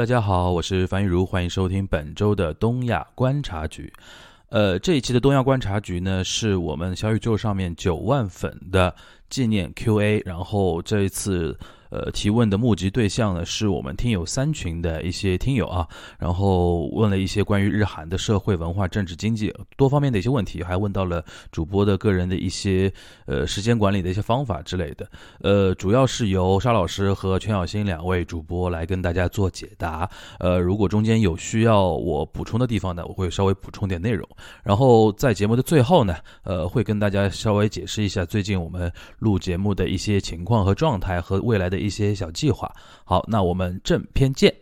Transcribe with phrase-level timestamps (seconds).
[0.00, 3.92] 大家好，我是樊玉茹，欢迎收听本周的东亚观察局。
[4.48, 8.96] 呃，这一期的东亚观察局呢，是我们小宇宙上面九万粉的
[9.28, 11.54] 纪念 Q&A，然后这一次。
[11.90, 15.86] 呃，提问的募集对象呢，是我们听友三群的一些听友啊，
[16.18, 22.92] 然后问了一些关于日韩的社会文化、政治、经济多方面的一些问题，还问到了主播的个人的一些
[23.26, 25.10] 呃时间管理的一些方法之类的。
[25.40, 30.08] 呃，主要是由沙老师和全小新两位主播来跟大家做解答。
[30.38, 34.24] 呃，如果中间有需要我补充的地方呢，我会稍微补充点内容。
[34.62, 41.79] 然后在节目的最后呢，呃，会跟大家稍微解释一下最近我们录节目的一些情况和状态和未来的。
[41.80, 42.72] 一些小计划。
[43.04, 44.54] 好，那我们正片见。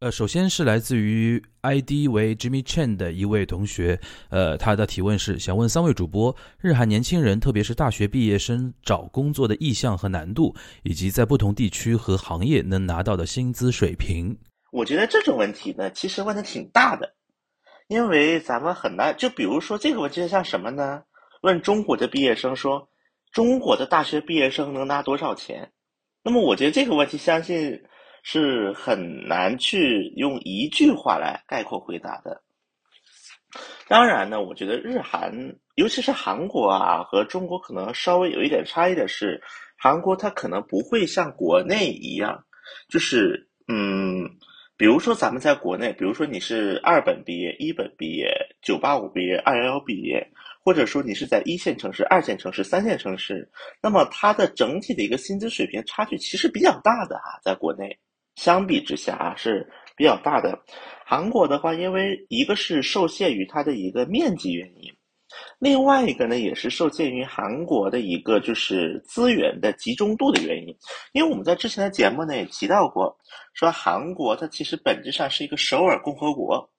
[0.00, 14.36] 呃，首先是来自于 ID 为 Jimmy Chen 的一位同学，呃，他的提问是想问三位主播，日韩年轻人，特别是大学毕业生找工作的意向和难度，以及在不同地区和行业能拿到的薪资水平。
[14.72, 17.14] 我觉得这种问题呢，其实问的挺大的，
[17.86, 21.04] 因为咱们很难，就比如说这个问题像什么呢？
[21.42, 22.88] 问中国的毕业生说，
[23.30, 25.70] 中国的大学毕业生能拿多少钱？
[26.24, 27.82] 那么我觉得这个问题，相信
[28.22, 32.42] 是很难去用一句话来概括回答的。
[33.88, 39.42] 当然呢，我觉得日韩，尤其是韩国啊，和中国可能稍微有一点差异的是，
[39.76, 42.44] 韩国它可能不会像国内一样，
[42.88, 44.30] 就是嗯，
[44.76, 50.30] 比如说咱们在国内，比如说你是二本毕业、一本毕业、九八五毕业、二幺幺毕业。
[50.64, 53.50] 或者说你是在一线城市、二线城市、三线城市，
[53.82, 57.98] 那么它的整体的一个薪资水平差距其实比较大的啊，在国内
[58.36, 60.58] 相比之下啊是比较大的。
[61.04, 64.90] 韩国的话，因为一个是受限于它的一个面积原因，
[65.58, 70.74] 另外一个呢也是受限于韩国的一个就是资源的集中度的原因。
[71.12, 73.14] 因为我们在之前的节目呢也提到过，
[73.52, 76.71] 说韩国它其实本质上是一个首尔共和国。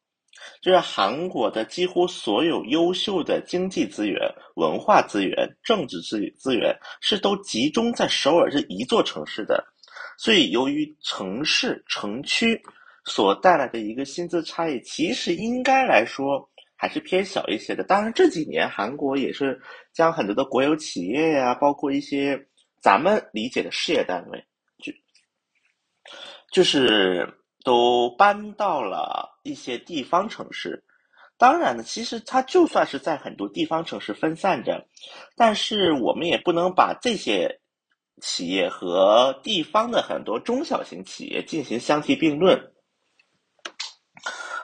[0.63, 4.17] 就是韩国的几乎所有优秀的经济资源、
[4.55, 9.61] 文化资源、政治资资源是都集中在首尔这一座城市的，
[10.17, 12.57] 所以由于城市城区
[13.03, 17.83] 所带来的一个薪资差异，其实应该来说还是偏小一些的。
[17.83, 19.59] 当然这几年韩国也是
[19.91, 22.41] 将很多的国有企业呀，包括一些
[22.81, 24.41] 咱们理解的事业单位，
[24.81, 24.93] 就
[26.53, 27.27] 就是。
[27.63, 30.83] 都搬到了一些地方城市，
[31.37, 34.85] 当然呢，其实它就算是在很多地方城市分散着，
[35.35, 37.61] 但是我们也不能把这些
[38.21, 42.71] 企业和地方的很多中小型企业进行相提并论。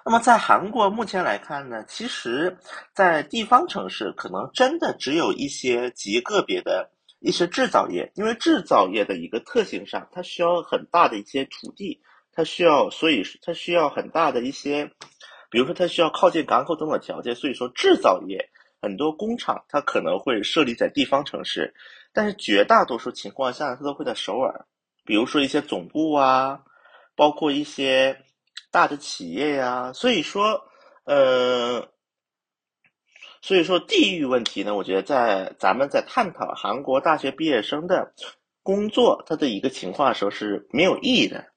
[0.05, 2.57] 那么在韩国目前来看呢，其实，
[2.93, 6.89] 在地方城市可能真的只有一些极个别的
[7.19, 12.01] 一些制造业，因为制造业的一个特性上，它需要很大的一些土地。
[12.39, 14.89] 它需要，所以它需要很大的一些，
[15.49, 18.49] 比如说它需要靠近港口等等条件，所以说制造业
[18.81, 21.73] 很多工厂它可能会设立在地方城市，
[22.13, 24.65] 但是绝大多数情况下它都会在首尔，
[25.03, 26.61] 比如说一些总部啊，
[27.13, 28.23] 包括一些
[28.71, 30.63] 大的企业呀，所以说，
[31.03, 31.89] 呃，
[33.41, 38.13] 所以说地域问题呢，我觉得在咱们在探讨韩国大学毕业生的
[38.63, 41.47] 工作它的一个情况的时候是没有意义的。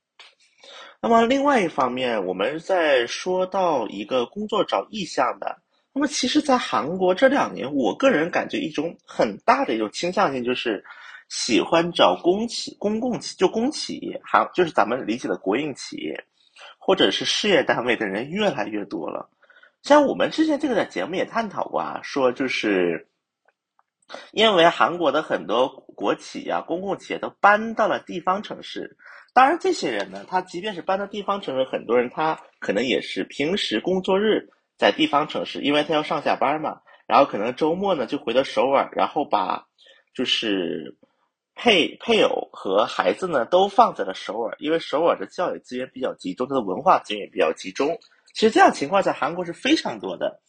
[1.04, 5.58] 那么另外一方面，我们在说到一个工作找意向的，
[5.92, 10.84] 那么其实，在韩国这两年，我个人感觉一种很大的一种倾向性就是，
[11.28, 16.24] 喜欢找公企、公共企就公企业，还就是咱们理解的国营企业，
[16.78, 19.28] 或者是事业单位的人越来越多了。
[19.82, 23.08] 像我们之前这个在节目也探讨过啊，说就是，
[24.30, 28.96] 因为韩国的很多国企啊、公共企业都搬到了地方城市。
[29.34, 36.82] 当然，这些人呢，他即便是搬到地方城市，很多人他可能也是平时工作日在地方城市，因为他要上下班嘛。
[37.06, 39.66] 然后可能周末呢就回到首尔，然后把
[40.14, 40.96] 就是
[41.54, 47.98] 配配偶和孩子呢都放在了首尔，因为首尔的教育资源比较集中，它的文化资源也比较集中。
[48.34, 50.40] 其实这样情况在韩国是非常多的。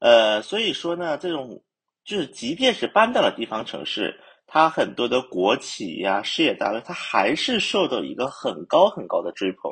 [0.00, 1.62] 呃，所以说呢，这种
[2.04, 4.20] 就是即便是搬到了地方城市。
[4.50, 9.70] 它很多的国企呀、事业单位，它还是受到一个很高很高的追捧。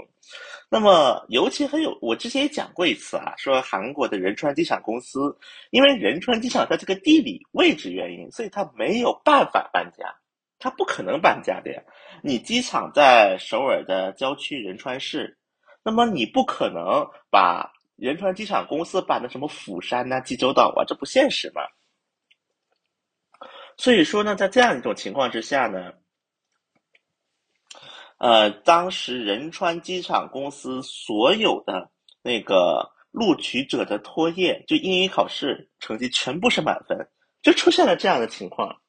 [0.69, 5.35] 那么，尤其很有，我之前也讲过一次啊，说韩国的仁川机场公司，
[5.71, 10.15] 因为仁川机场它这个地理位置原因，所以它没有办法搬家，
[10.59, 11.81] 它不可能搬家的呀。
[12.23, 15.39] 你机场在首尔的郊区仁川市，
[15.83, 21.63] 那么你不可能把仁川机场公司搬到什么釜山呐、济州岛啊，这不现实嘛。
[23.77, 25.93] 所以说呢，在这样一种情况之下呢，
[28.19, 31.91] 呃，当时仁川机场公司所有的
[32.23, 37.09] 那个录取者的托业，就英语考试成绩全部是满分，
[37.43, 38.81] 就出现了这样的情况。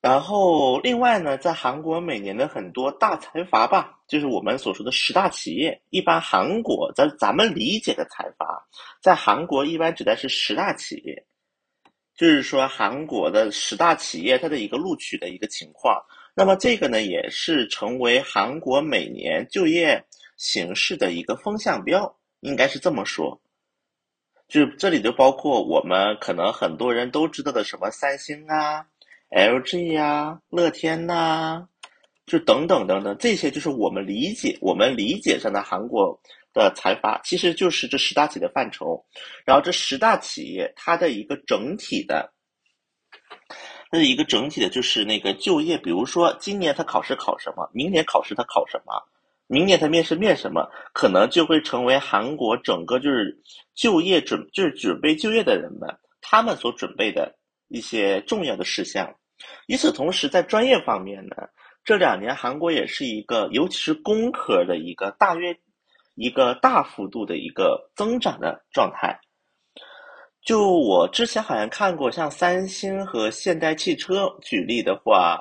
[0.00, 5.82] 然后，另外呢，在韩国每年的很多大财阀吧，就是我们所说的十大企业。
[5.88, 8.68] 一般韩国在咱们理解的财阀，
[9.00, 11.26] 在韩国一般指的是十大企业，
[12.16, 16.00] 就是说韩国的十大企业它的一个录取的一个情况。
[16.34, 20.04] 那么这个呢，也是成为韩国每年就业
[20.36, 23.40] 形势的一个风向标，应该是这么说。
[24.48, 28.86] 就这里就包括我们可能很多人都知道的什么三星啊。
[29.30, 31.66] LG 呀，乐天呐，
[32.26, 36.20] 就等等等等，这些就是我们理解我们理解上的韩国
[36.54, 39.04] 的财阀，其实就是这十大企业的范畴。
[39.44, 42.32] 然后这十大企业它的一个整体的，
[43.90, 48.94] 它的一个整体的就是那个就业，比如说今年他考试考什么，明年考试他考什么，
[49.46, 53.38] 明年他面试面什么，可能就会成为韩国整个就是
[53.74, 57.36] 就业准就是准备就业的人们他们所准备的
[57.68, 59.14] 一些重要的事项。
[59.66, 61.34] 与此同时，在专业方面呢，
[61.84, 65.58] 这两年韩国也是一个，尤其是工科的一个大约
[66.14, 69.18] 一个大幅度的一个增长的状态。
[70.42, 75.40] 就我之前好像看过，像三星和现代汽车举例的话，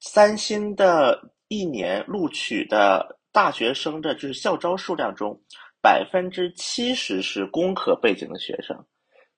[0.00, 5.40] 三星的一年录取的大学生的就是校招数量中，
[5.80, 8.76] 百分之七十是工科背景的学生，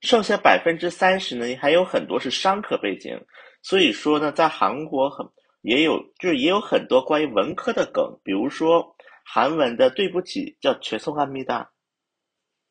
[0.00, 3.20] 剩下百分之三十呢，还有很多是商科背景。
[3.62, 5.26] 所以说呢，在韩国很
[5.60, 8.95] 也有，就是也有很多关于文科的梗，比如说
[9.28, 11.73] 韩文的对不起叫全送阿弥达，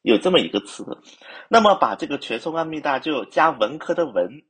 [0.01, 0.85] 有这么一个词。
[1.49, 4.43] 那么把这个全送阿弥达就加文科的文，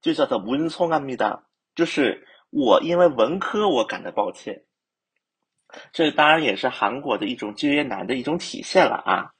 [0.00, 1.44] 就叫做文聪阿弥达，
[1.74, 4.64] 就是我因为文科我感到抱歉。
[5.92, 9.32] 这当然也是韩国的一种就业难的一种体现了啊。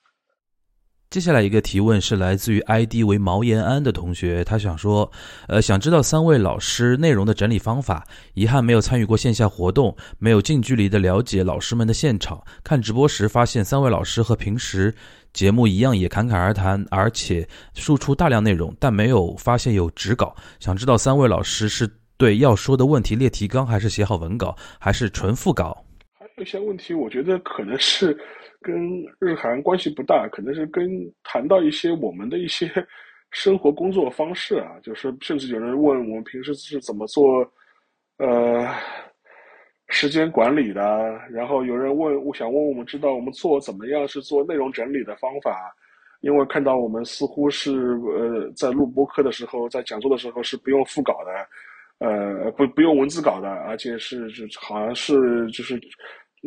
[1.13, 5.13] 接下来一个提问是来自于 ID 为毛延安的同学，他想说，
[5.47, 8.03] 呃，想知道三位老师内容的整理方法。
[8.33, 12.43] 遗憾没有参与过线下活动，没有近距离的了解老师们的现场。
[12.65, 14.95] 看直播时发现三位老师和平时
[15.35, 20.35] 节目一样，也侃侃而谈，而且输出大量内容，但没有发现有纸稿。
[20.61, 21.87] 想知道三位老师是
[22.17, 25.85] 对要说的问题列提纲，还是写好文稿，还是纯复稿？
[26.19, 28.17] 还有一些问题，我觉得可能是。
[28.63, 30.89] 跟日韩关系不大，可能是跟
[31.23, 32.71] 谈到一些我们的一些
[33.33, 37.51] 生活工作方式啊，就是甚至有人问我们平时是怎么做
[38.19, 38.69] 呃
[39.89, 40.81] 时间管理的，
[41.31, 45.75] 然后有人问我想问我们知道我们做怎么样是做内容整理的方法，
[46.21, 47.73] 因为看到我们似乎是
[48.17, 55.81] 呃在录播课的时候，在讲座的时候是不用副稿的，呃不不用文字稿的，而且是就好像是就是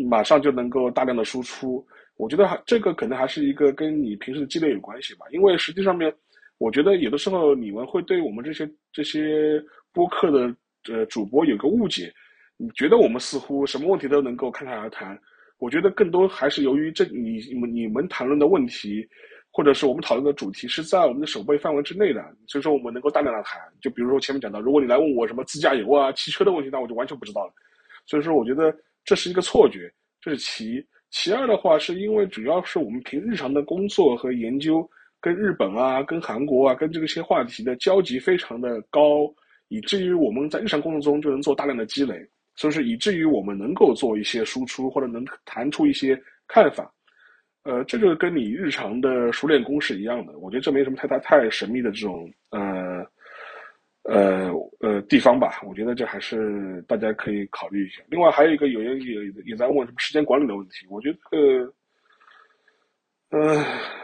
[0.09, 1.85] 马上就能够大量的输出。
[2.17, 6.13] 我觉得还这个可能还是一个跟你平时的积累有关系吧，因为实际上面，
[6.57, 10.55] 我觉得有的时候你们会对我们这些这些播客的
[10.89, 12.13] 呃主播有个误解，
[12.57, 15.19] 你觉得我们似乎什么问题都能够侃侃而谈，
[15.57, 19.05] 我觉得更多还是由于这你你们你们谈论的问题，
[19.51, 23.61] 或者是我们讨论的主题是在我们的手背范围之内的，所以说我们能够大量的谈。
[23.81, 27.53] 就比如说前面讲到，如果你来问我什么自驾游啊、汽车的问题，那我就完全不知道了。
[28.05, 29.91] 所以说，我觉得这是一个错觉，
[30.21, 30.85] 这是其一。
[31.17, 34.87] 其二的话，是因为主要是我们平日常的工作和研究，
[35.21, 39.33] 跟日本啊、跟韩国啊、跟这个些话题的交集非常的高，
[39.69, 42.15] 以至于我们在日常工作中就能做大量的积累，
[42.57, 46.91] 所以说以至于我们能够做一些输出或者能谈出一些看法，
[47.63, 50.37] 呃，这就跟你日常的熟练工是一样的。
[50.39, 52.74] 我觉得这没什么太大太神秘的这种呃。
[54.07, 58.03] 呃呃，地方吧，我觉得这还是大家可以考虑一下。
[58.07, 59.13] 另外还有一个有人也
[59.45, 61.73] 也在问什么时间管理的问题，我觉得，
[63.31, 63.63] 呃，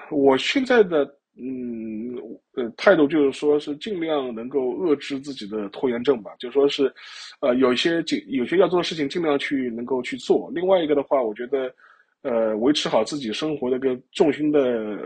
[0.10, 1.06] 我现在的
[1.38, 2.18] 嗯
[2.56, 6.92] 呃态度就是说是尽量能够遏制自己的拖延症吧，就说是，
[7.40, 10.52] 呃，有一些尽有些要做的事情尽量去能够去做。
[10.54, 11.72] 另外一个的话，我觉得，
[12.24, 14.60] 呃，维持好自己生活的个重心的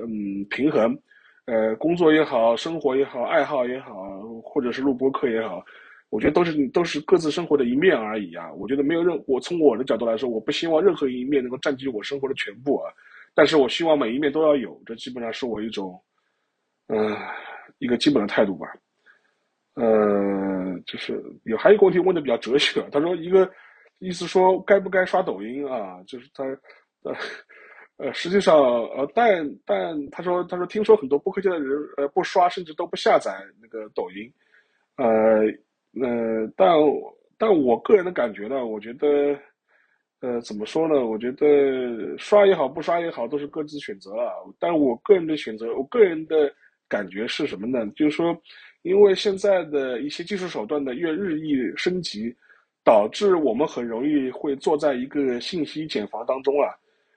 [0.07, 0.97] 嗯平衡。
[1.45, 3.93] 呃，工作也好，生活也好，爱好也好，
[4.43, 5.63] 或者是录播课也好，
[6.09, 8.51] 我觉得都是都是各自生活的一面而已啊。
[8.53, 12.91] 我觉得没有任我从我的角度来说，我不希望任何一面能够占据我生活的全部啊。
[13.35, 16.01] 但是我希望每一面都要有，这基本上是我一种，
[16.87, 17.15] 嗯，
[17.77, 18.67] 一个基本的态度吧。
[19.75, 23.47] 呃，就是有还有一个问题问的比较哲学，他说一个
[23.99, 26.01] 意思说该不该刷抖音啊？
[26.07, 26.43] 就是他，
[27.03, 27.15] 呃。
[27.97, 34.29] 呃，实际上，呃，但但他说，他说听说很多播客界的人，呃，不刷甚至都不下载那个抖音，
[34.97, 35.05] 呃，
[36.05, 36.69] 呃，但
[37.37, 39.07] 但我个人的感觉呢，我觉得，
[40.19, 41.05] 呃，怎么说呢？
[41.05, 44.29] 我觉得刷也好，不刷也好，都是各自选择了。
[44.59, 46.53] 但我个人的选择，我个人的
[46.89, 47.89] 感觉是什么呢？
[47.95, 48.37] 就是说，
[48.81, 52.35] 因为现在的一些技术手段的越日益升级，
[52.83, 56.75] 导致我们很容易会坐在一个信息茧房当中啊。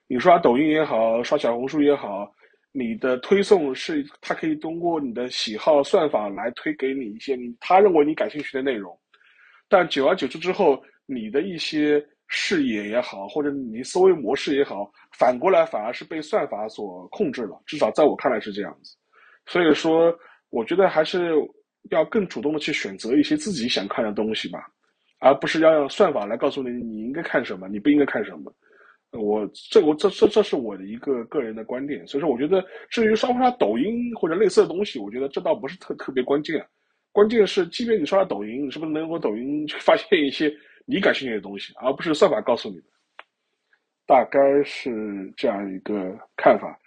[0.09, 2.35] 你刷抖音也好，刷小红书也好。
[2.73, 8.97] 你的推送是，它可以通过你的喜好算法来推给你一些你他认为你感兴趣的内容，
[9.69, 17.61] 但久而久之之后，你的一些视野也好，或者你思维模式也好，反过来反而是被算法所控制了。
[17.67, 18.97] 至少在我看来是这样子。
[19.47, 20.15] 所以说，
[20.51, 21.33] 我觉得还是
[21.91, 24.67] 要更主动的去选择一些自己想看的东西吧，
[25.21, 28.53] 而不是要让算法来告诉你你应该看什么，你不应该看什么。
[29.13, 36.63] 我这我这这这是我的一个个人的观点，所以说我觉得至于刷不刷抖音或者类似的东西，我觉得这倒不是特特别关键，
[37.11, 42.85] 关键是即便你刷了抖音，你是不是能够抖音去发现一些你感兴趣的东西，而不是算法告诉你的，
[44.07, 46.79] 大概是这样一个看法。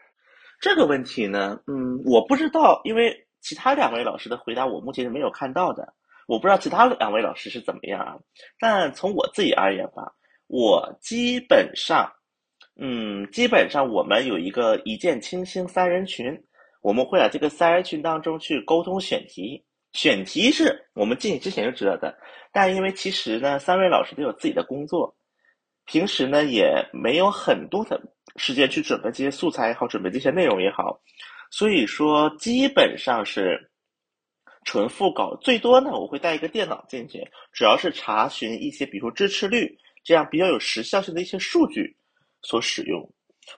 [0.61, 5.91] 这个问题呢，嗯，我不知道，因为其他两位老师的回答我目前是没有看到的，
[6.27, 8.19] 我不知道其他两位老师是怎么样啊。
[8.59, 10.13] 但从我自己而言吧。
[10.53, 12.12] 我基本上，
[12.75, 16.38] 嗯，基本上我们有一个一见倾心三人群，
[16.81, 22.13] 我们会在这个三人群当中去沟通选题，选题是我们进去之前就知道的，
[22.51, 25.15] 但因为其实呢，三位老师都有自己的工作，
[25.86, 28.01] 平时呢也没有很多的
[28.36, 31.00] 时间去准备这些素材也好，准备这些内容也好，
[31.50, 33.72] 所以说基本上是
[34.65, 39.77] 纯复稿，最多呢我会带一个电脑进去，主要是查询一些，比如说支持率。
[40.03, 41.96] 这样比较有时效性的一些数据
[42.41, 43.08] 所使用，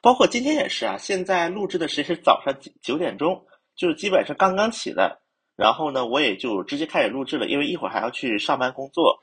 [0.02, 0.98] 包括今天也是啊。
[0.98, 3.46] 现在录制的时间是早上九九点钟，
[3.76, 5.22] 就是基本上刚刚起的。
[5.56, 9.16] 然后呢，我也就直接开始录制了，因为一会儿还要去上班工作。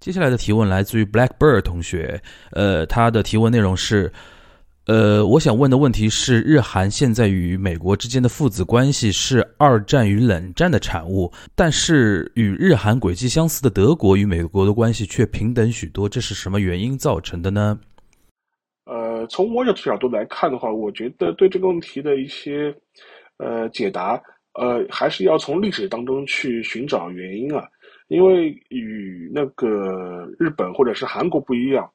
[0.00, 2.20] 接下来的提问来自于 Blackbird 同学，
[2.52, 4.12] 呃，他的提问内容是。
[4.86, 17.78] 呃，我想问的问题是，日韩现在与美国之间的父子关系是二战与冷战的产物，但是与日韩轨迹相似的德国与美国的关系却平等许多，这是什么原因造成的呢？
[18.86, 22.74] 呃，从我的角度来看的话，我觉得对这个问题的一些
[23.36, 24.20] 呃解答，
[24.54, 27.64] 呃，还是要从历史当中去寻找原因啊，
[28.08, 31.88] 因为与那个日本或者是韩国不一样。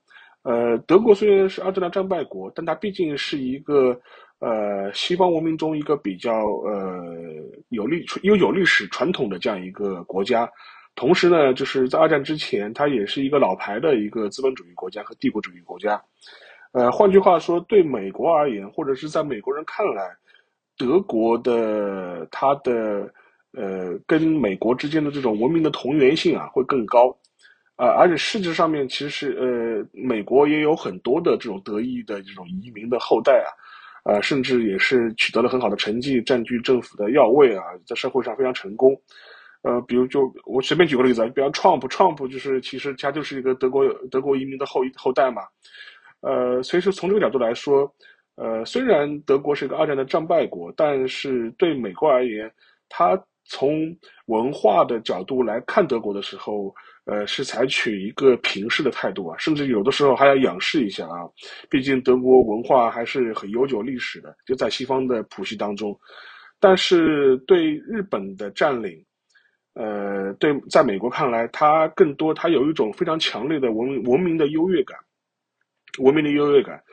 [0.47, 3.99] 呃，德国虽然是二战的战败国，但它毕竟是一个
[4.39, 6.31] 呃西方文明中一个比较
[6.63, 7.03] 呃
[7.67, 10.49] 有历又有历史传统的这样一个国家。
[10.95, 16.01] 同时呢，就是在二战之前，它也是一个老牌的一个资本主义国家和帝国主义国家。
[16.71, 20.01] 呃，换句话说，对美国而言，或者是在美国人看来，
[20.77, 23.11] 德国的它的
[23.51, 27.13] 呃跟美国之间的这种文明的同源性啊，会更高。
[27.77, 33.45] 啊，而且事实上面，其实是呃，美国也有很多的这种德裔的这种移民的后代
[34.03, 38.99] 啊，啊，甚至也是取得了很好的成绩，占据政府的要位啊，在社会上非常成功。
[39.61, 45.43] 呃，比如就我随便举个例子啊，比方 Trump，Trump 就是其实他就是一个德国德国移民的后后代嘛。
[46.21, 47.87] 呃，所以说从这个角度来说，
[48.37, 52.51] 呃，虽然德国是一个二战的战败国，但是对美国而言，
[52.89, 53.15] 他
[53.47, 53.95] 从
[54.27, 56.73] 文化的角度来看德国的时候。
[57.09, 61.23] 呃，是采取一个平视的态度啊，甚至有的时候还要仰视一下啊。
[61.69, 65.97] 毕竟德国文化还是很悠久历史的，就在西方的谱系当中。
[66.59, 69.01] 但是对日本的占领，
[69.75, 74.99] 呃，对，在美国看来，它更多它有一种非常强烈的文文明的优越感，
[75.99, 76.83] 文明的优越感。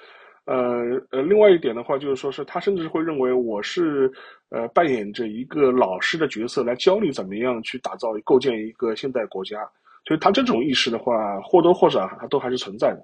[0.47, 4.13] 呃呃，另外一点的话，就是说是他甚至会认为我是
[4.51, 9.59] 呃扮演着一个老师的角色来教你怎么样去打造构建一个现代国家。
[10.07, 13.03] 所以他这种意识的话，或多或少他都还是存在的，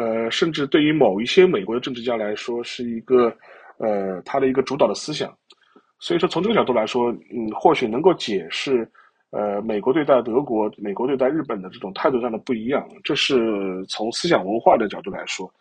[0.00, 3.24] 呃，甚至对于某一些美国的政治家来说，是一个
[3.78, 5.36] 呃他的一个主导的思想。
[5.98, 8.88] 所以说从这个角度来说，嗯，或许能够解释
[9.30, 15.52] 呃美国对待德国、美国对待日本的这种态度上的不一样，这是从思想文化的角度来说。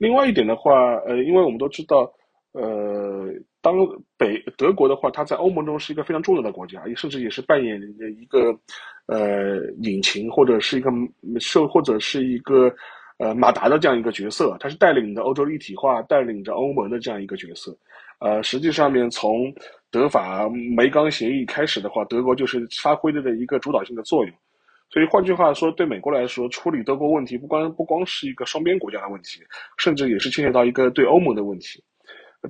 [0.00, 2.12] 另外一点的话，呃，因为我们都知道，
[2.50, 3.28] 呃，
[3.60, 3.76] 当
[4.18, 7.80] 北德国的话，它在欧盟中是一个非常重要的国家，也甚至也是扮演
[8.20, 8.58] 一个。
[9.06, 10.88] 呃，引擎或者是一个
[11.40, 12.72] 受或者是一个
[13.18, 17.76] 呃马达的这样一个角色，它是带领着欧洲一体化、带领着欧盟的这样一个角色。
[18.20, 19.52] 呃，实际上面从
[19.90, 24.32] 德法煤钢协议开始的话，德国就是发挥的的一个主导性的作用。
[24.90, 29.40] 所以换句话说，对美国来说，处理德国问题不光不光是一个双边国家的问题，
[29.78, 31.82] 甚至也是牵扯到一个对欧盟的问题。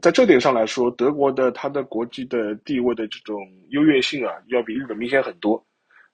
[0.00, 3.37] 在这点上来说，德国的它的国际的地位的这种
[3.70, 5.62] 优越性啊，要比日本明显很多。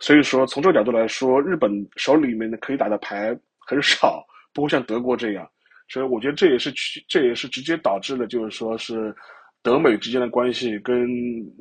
[0.00, 5.49] 所以说从这个角度来说，日本手里面的可以打的牌很少，不会像德国这样。
[5.88, 6.73] 所以我觉得这也是
[7.06, 9.14] 这也是直接导致了，就是说是
[9.62, 11.06] 德美之间的关系跟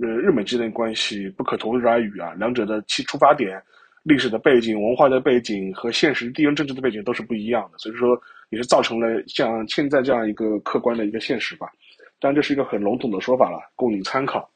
[0.02, 3.62] 呃日美之间的关系不可同日而语啊，两者的其出发点、
[4.06, 8.16] 历史的背景、文化的背景和现实地缘政治的背景都是不一样的，所以说
[8.52, 11.66] 也是造成了像现在这样一个客观的一个现实吧。
[12.20, 14.48] 当然这是一个很笼统的说法了，供你参考。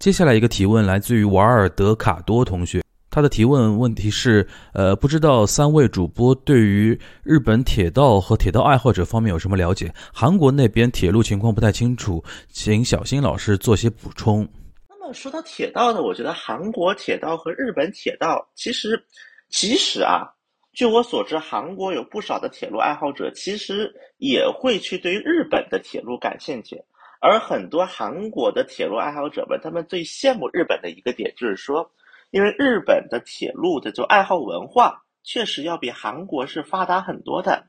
[0.00, 2.82] 接下来一个提问来自于瓦尔德卡多同学。
[3.08, 9.94] 他的提问问题是：呃，不知道三位主播对于日本铁道和铁道爱好者方面有什么了解？
[10.12, 14.48] 韩国那边铁路情况不太清楚，请小新老师做些补充。
[15.10, 19.02] 说到铁道呢，我觉得韩国铁道和日本铁道其实，
[19.48, 20.28] 其实啊，
[20.74, 26.84] 据我所知，韩国有不少的铁路爱好者其实也会去对日本的铁路感兴趣，
[27.20, 31.90] 而很多韩国的铁路爱好者们，他们最羡慕日本的一个点就是说。
[32.30, 37.66] 因为日本的铁路的就爱好文化，确实要比韩国是发达很多的。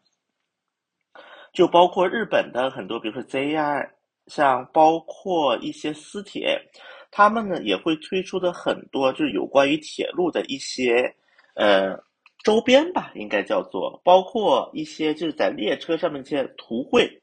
[1.52, 3.90] 就包括日本的很多，比如说 JR，
[4.28, 6.62] 像包括一些私铁，
[7.16, 11.14] 他们呢也会推出的很多，就是有关于铁路的一些
[11.54, 11.96] 呃
[12.44, 17.22] 周边吧，应该叫做，包括一些就是在列车上面一些图绘。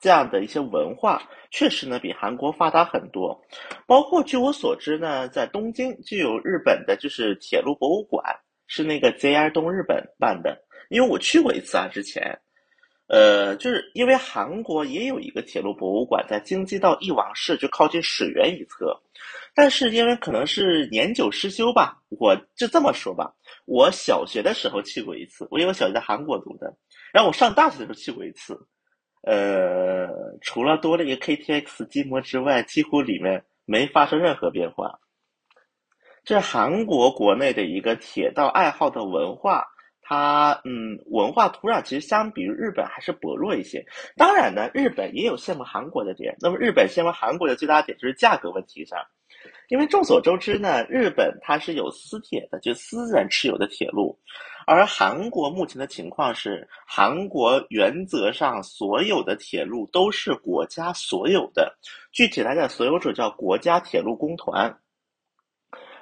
[0.00, 1.20] 这样的一些文化
[1.50, 3.36] 确实呢比韩国发达很多，
[3.84, 8.22] 包括据我所知呢，在东京就有日本的就是铁路博物馆，
[8.68, 10.56] 是那个 JR 东日本办的。
[10.88, 12.38] 因为我去过一次啊，之前，
[13.08, 19.00] 呃，就是因为韩国也有一个铁路博物馆在京畿道义王市，就靠近水源一侧，
[19.54, 26.76] 但是因为可能是年久失修吧，我就这么说吧，我小学的时候去过一次，我因为我小学在韩国读的，
[27.12, 28.66] 然后我上大学的时候去过一次。
[29.22, 30.06] 呃，
[30.40, 35.00] 除了多了一个 KTX 机模之外，几乎里面没发生任何变化。
[36.24, 39.66] 这韩国国内的一个铁道爱好的文化，
[40.08, 43.84] 它嗯，文化土壤其实相比于日本还是薄弱一些。
[44.16, 46.34] 当然呢，日本也有羡慕韩国的点。
[46.40, 48.98] 那么日本羡慕韩国的最大点就是价格问题上。
[49.68, 54.18] 因为众所周知呢，日本它是有私铁的，就私人持有的铁路，
[54.66, 61.76] 而韩国目前的情况是，韩国原则上所有的铁路都是国家所有的，
[62.12, 64.74] 具体来讲，所有者叫国家铁路工团，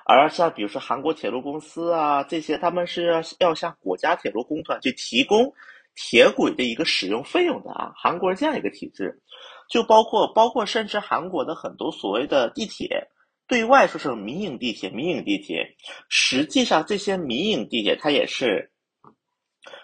[0.08, 5.52] 而像比如说韩国铁路公司啊这些，他们是要要向国家铁路工团去提供
[5.96, 9.20] 铁轨的一个使用费用的啊，韩国是这样一个体制，
[9.68, 13.08] 就包括包括甚至韩国的很多所谓的地铁。
[13.48, 15.64] 对外说是民营地铁，民营地铁，
[16.08, 18.72] 实际上这些民营地铁它也是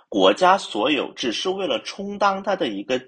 [0.09, 3.01] 国家所有，只是为了充当它的一个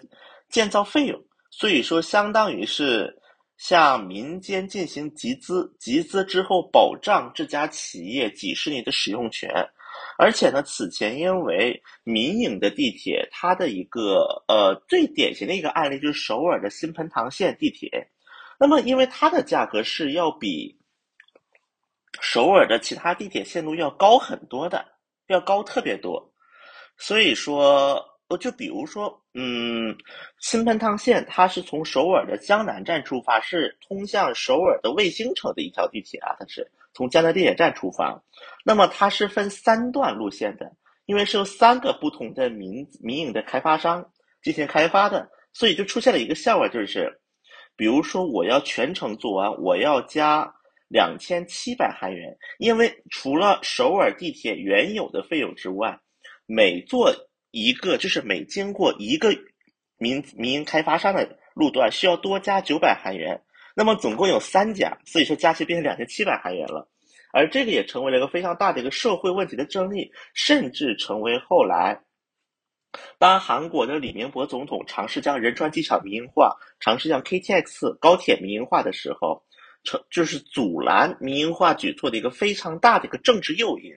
[0.48, 3.20] 建造费用，所以说相当于是
[3.56, 9.50] 向民间进行集资，集资之后保障这家企业几十年的使用权，
[10.18, 18.10] 而且呢，此前因为民营的地铁，它的一个呃最典型的一个案例就是首尔的新盆塘线地铁。
[18.58, 20.78] 那么，因为它的价格是要比
[22.20, 24.84] 首尔的其他地铁线路要高很多的，
[25.26, 26.32] 要高特别多。
[26.96, 28.04] 所以说，
[28.38, 29.96] 就比如说，嗯，
[30.38, 38.22] 新盆塘线它是从首尔的江南站出发，是通向首尔的卫星城的一条地铁啊，它是从江南地铁站出发。
[38.64, 40.70] 那么它是分三段路线的，
[41.06, 44.08] 因为是由三个不同的民民营的开发商
[44.42, 47.20] 进行开发的，所以就出现了一个笑话，就是。
[47.76, 50.48] 比如说，我要全程做完，我要加
[50.86, 55.98] 两千七百韩元，因为除了首尔地铁原有的费用之外，
[56.46, 57.12] 每做
[57.54, 59.32] 一个就是每经过一个
[59.96, 63.40] 民民营开发商的路段，需要多加九百韩元。
[63.76, 66.88] 那么总共有三家，所以说加起来变成两千七百韩元了。
[67.32, 72.02] 而这个也成为了一个非常大的一个社会问题的争议，甚至成为后来。
[73.20, 79.44] 当韩国的李明博总统尝试将仁川机场民营化，尝试将 KTX 高铁民营化的时候，
[79.84, 83.92] 成就是阻拦民营化举措的一个非常大的一个政治诱因。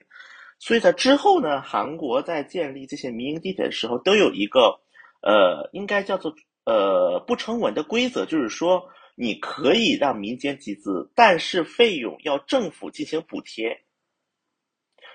[0.58, 4.80] 所以在之后呢，韩国在建立这些民营地铁的时候，都有一个
[5.22, 13.82] 呃，应该叫做呃不成文的规则，就是说你可以让民间集资，但是费用要政府进行补贴。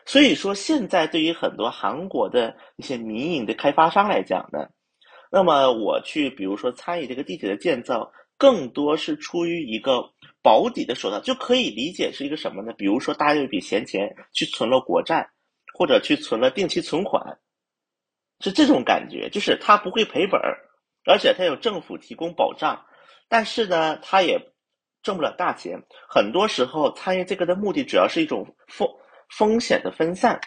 [0.05, 4.67] 所以说，现在对于很多韩国的一些民营的开发商来讲呢，
[5.31, 12.73] 那么我去，比如说参与这个地铁的建造，更多是出于一个保底的手段，就可以理解是一个什么呢？
[12.77, 15.29] 比如说，大家有一笔闲钱去存了国债，
[15.73, 17.39] 或者去存了定期存款，
[18.39, 20.57] 是这种感觉，就是它不会赔本儿，
[21.05, 22.85] 而且它有政府提供保障，
[23.27, 24.39] 但是呢，它也
[25.01, 25.81] 挣不了大钱。
[26.07, 28.87] 很多时候参与这个的目的主要是一种风
[29.29, 30.39] 风险的分散。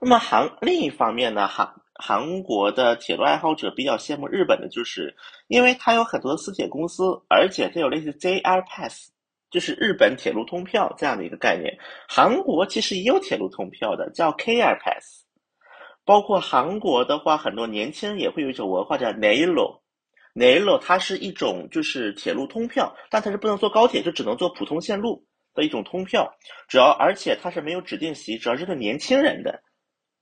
[0.00, 9.11] 那么韩另一方面呢，韩韩国的铁路爱好者比较羡慕日本的，就是因为它有很多的私铁公司，而且它有类似 JR Pass，
[9.52, 11.72] 就是日本铁路通票这样的一个概念。
[12.08, 15.22] 韩国其实也有铁路通票的，叫 KR Pass。
[16.04, 26.28] 包括韩国的话，很多年轻人也会有一种文化叫 Nailo，Nailo 它是一种就是铁路通票，但它是不能坐高铁，就只能坐普通线路的一种通票。
[26.66, 29.62] 主要而且它是没有指定席，主要是对年轻人的。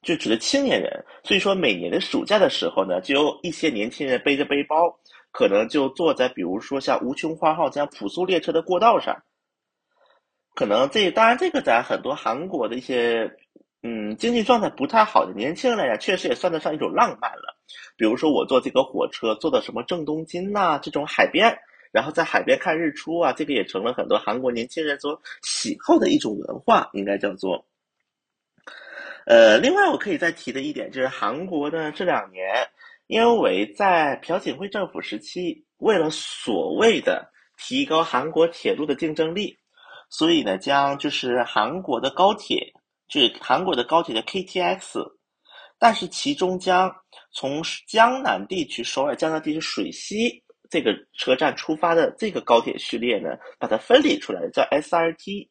[0.03, 5.00] 就指的青年人，所以说每年的暑假的时候呢，就有一些年轻人背着背包，
[5.33, 9.23] 可能就坐在比如说像无穷花号这样普速列车的过道上。
[10.55, 13.37] 可能这当然这个在很多韩国的一些
[13.83, 17.57] 嗯经济状态不太好的年轻人来讲，确实也算得上一种浪漫了。
[17.97, 21.57] 比如说我坐这个火车坐到什么正东京呐这种海边，
[21.93, 27.65] 然后在海边看日出啊，这个也成了很多韩国年轻人所喜好的一种文化，应该叫做。
[29.27, 32.69] 呃，另外我可以再提的一点就是，韩国呢这两年，
[33.11, 39.59] 因为在朴槿惠政府时期，为了所谓的提高韩国铁路的竞争力，
[40.09, 42.73] 所以呢将就是韩国的高铁，
[43.09, 45.05] 就是韩国的高铁的 KTX，
[45.77, 46.95] 但是其中将
[47.33, 55.49] 从江南地区首尔江南地区水西这个车站出发的这个高铁序列呢，把它分离出来，叫 SRT。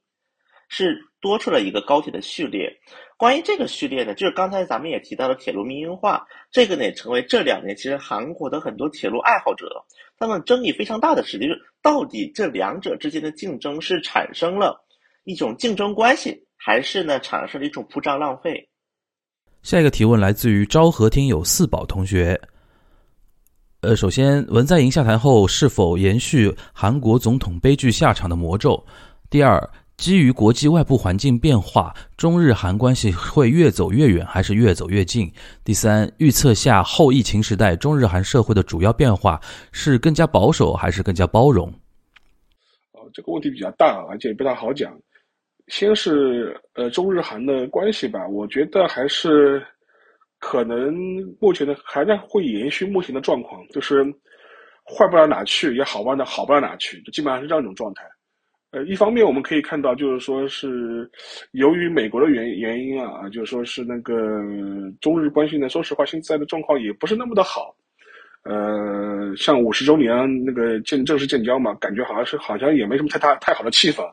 [0.69, 2.69] 是多出了一个高铁的序列。
[3.17, 9.67] 关于这个序列呢，就是刚才咱们也提到了铁路民营化，这个呢也成为这两年其实韩国的很多铁路爱好者
[10.17, 14.85] 他们争议非常大的事，就是到底这两者之间的竞争是产生了
[15.25, 18.69] 一种竞争关系，还是呢产生了一种铺张浪费？
[19.61, 22.39] 下一个提问来自于昭和听友四宝同学。
[23.81, 28.81] 呃，首先文在寅下台后是否延续韩国总统悲剧下场的魔咒？
[29.29, 29.69] 第二。
[29.99, 35.29] 基于国际外部环境变化，中日韩关系会越走越远还是越走越近？
[35.65, 39.37] 第三，预测下后疫情时代中日韩社会的主要变化
[39.73, 41.69] 是更加保守还是更加包容？
[43.13, 44.97] 这个问题比较大，而且也不太好讲。
[45.67, 49.61] 先是呃中日韩的关系吧，我觉得还是
[50.39, 50.95] 可能
[51.41, 54.01] 目前的还在会延续目前的状况，就是
[54.85, 58.03] 坏不到哪去，也好不到好不到哪去，就基本上是这样一种状态。
[58.71, 61.09] 呃，一方面我们可以看到，就是说是
[61.53, 64.13] 由于美国的原原因啊，就是说是那个
[65.01, 67.75] 中日关系呢，说实话现在的状况也不是那么的好。
[68.43, 74.03] 呃，像五十周年那个建正式建交嘛，感觉好像是好像也没什么太大太好的气氛，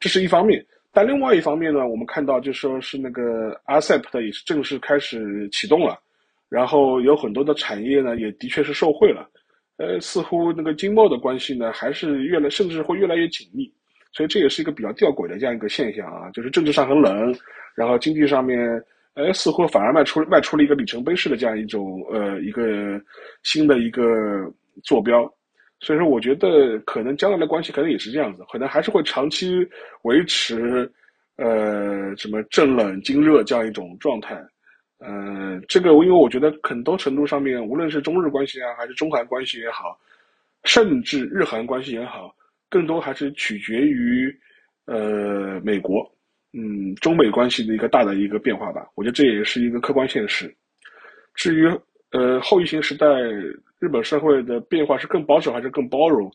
[0.00, 0.64] 这是一方面。
[0.90, 6.00] 但另外一方面呢，我们看到就说是那个 RCEP 也是正式开始启动了，
[6.48, 9.28] 然后有很多的产业呢也的确是受惠了。
[9.76, 13.70] 呃，似乎那个经贸的关系呢还是越来甚至会越来越紧密。
[14.18, 17.32] 所以这也是一个比较吊诡的这样一个现象啊，就是政治上很冷，
[17.76, 18.58] 然后经济上面，
[19.14, 23.00] 呃，似乎反而迈出迈出了一个里程碑式的这样一种呃一个
[23.44, 24.02] 新的一个
[24.82, 25.32] 坐标。
[25.78, 29.64] 所以说，我觉得可能将来的关系可能也是这样子，可能还是会长期
[30.02, 30.90] 维持
[31.36, 34.34] 呃什么正冷经热这样一种状态。
[34.98, 39.96] 呃，这个因为我觉得很多程度上面，无论是中日关系啊，还是中韩关系也好，
[40.64, 42.34] 甚至日韩关系也好。
[42.68, 44.34] 更多还是取决于，
[44.86, 46.04] 呃，美国，
[46.52, 48.86] 嗯，中美关系的一个大的一个变化吧。
[48.94, 50.54] 我觉得这也是一个客观现实。
[51.34, 51.66] 至于
[52.10, 53.06] 呃后疫情时代
[53.78, 56.30] 日本社会的变化是更保守还是更包容，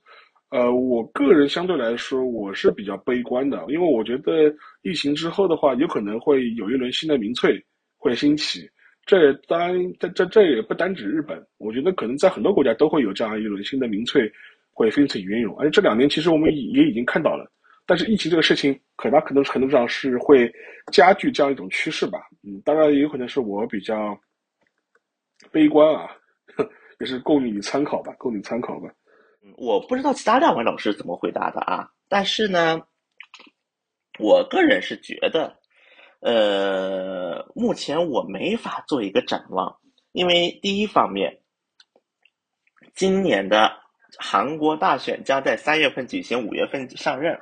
[0.49, 7.63] 呃，我个人相对来说我是比较悲观的，因为我觉得疫情之后的话，有可能会有一轮新的民粹
[7.97, 8.69] 会兴起。
[9.05, 14.31] 这当然，这这这也不单指日本，我觉得可能在很多国家都会有这样一轮新的民粹。
[14.73, 17.49] 会非常云涌，而且这两年其实我们也已经看到了，
[17.85, 20.51] 但是疫情这个事情，很大可能程度上是会
[20.91, 22.19] 加剧这样一种趋势吧。
[22.41, 24.19] 嗯，当然也有可能是我比较
[25.51, 26.09] 悲观啊，
[26.99, 28.89] 也是供你参考吧，供你参考吧。
[29.57, 32.81] 我不知道其他两位老师怎么回答的啊，但是呢，
[34.17, 35.55] 我个人是觉得，
[36.21, 39.77] 呃，目前我没法做一个展望，
[40.13, 41.41] 因为第一方面，
[42.95, 43.82] 今年的。
[44.17, 47.39] 韩国大选将在三月份举行，五月份上任。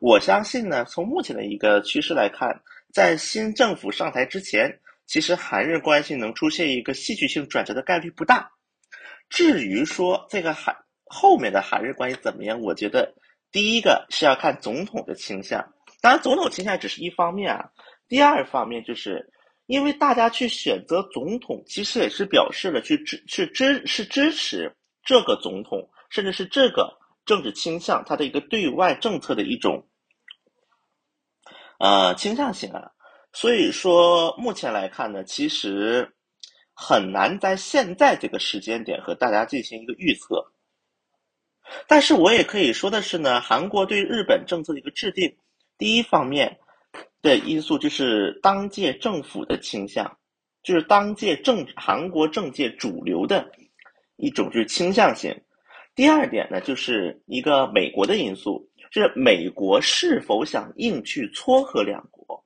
[0.00, 8.50] 我相信呢，从目前的一个趋势来看，在新政府上台之前，其实韩日关系能出现一个戏剧性转折的概率不大。
[9.28, 13.14] 至于说这个韩后面的韩日关系怎么样，我觉得
[13.50, 17.70] 第一个是要看总统的倾向，当然总统倾向只是一方面啊。
[18.08, 19.32] 第二方面就是
[19.66, 25.88] 因为大家去选择总统，其实也是表示了去支去支是支持这个总统。
[26.08, 29.86] 甚至是这个政治倾向，它的一个对外政策的一种
[31.78, 32.92] 呃倾向性啊。
[33.32, 36.14] 所以说，目前来看呢，其实
[36.72, 40.52] 很难在现在这个时间点和大家进行一个预测。
[41.86, 45.36] 但是我也可以说的是呢，韩国对日本政策的一个制定，
[45.76, 46.58] 第一方面
[47.20, 50.16] 的因素就是当届政府的倾向，
[50.62, 53.50] 就是当届政韩国政界主流的
[54.16, 55.42] 一种就是倾向性。
[55.96, 62.44] 第二点呢，就是一个美国的因素，就是美国是否想硬去撮合两国。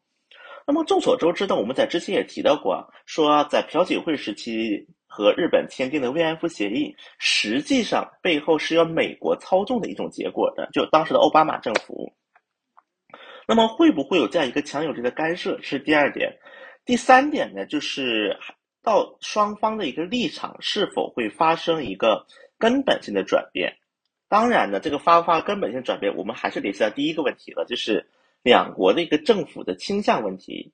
[0.64, 12.14] 那么众所周知的，我们在之前也提到过，说在朴槿惠时期和日本签订的慰安妇协议，实际上背后是由美国操纵的一种结果的，就当时的奥巴马政府。
[13.48, 15.60] 那么会不会有这样一个强有力的干涉？
[15.60, 16.38] 是第二点。
[16.84, 18.38] 第三点呢，就是
[18.80, 22.24] 到双方的一个立场是否会发生一个
[22.60, 23.76] 根本性的转变？
[24.28, 28.06] 当然呢，这个发不发根本性转变，我们还是联系到第一个问题了，就是。
[28.42, 30.72] 两国的一个政府的倾向问题，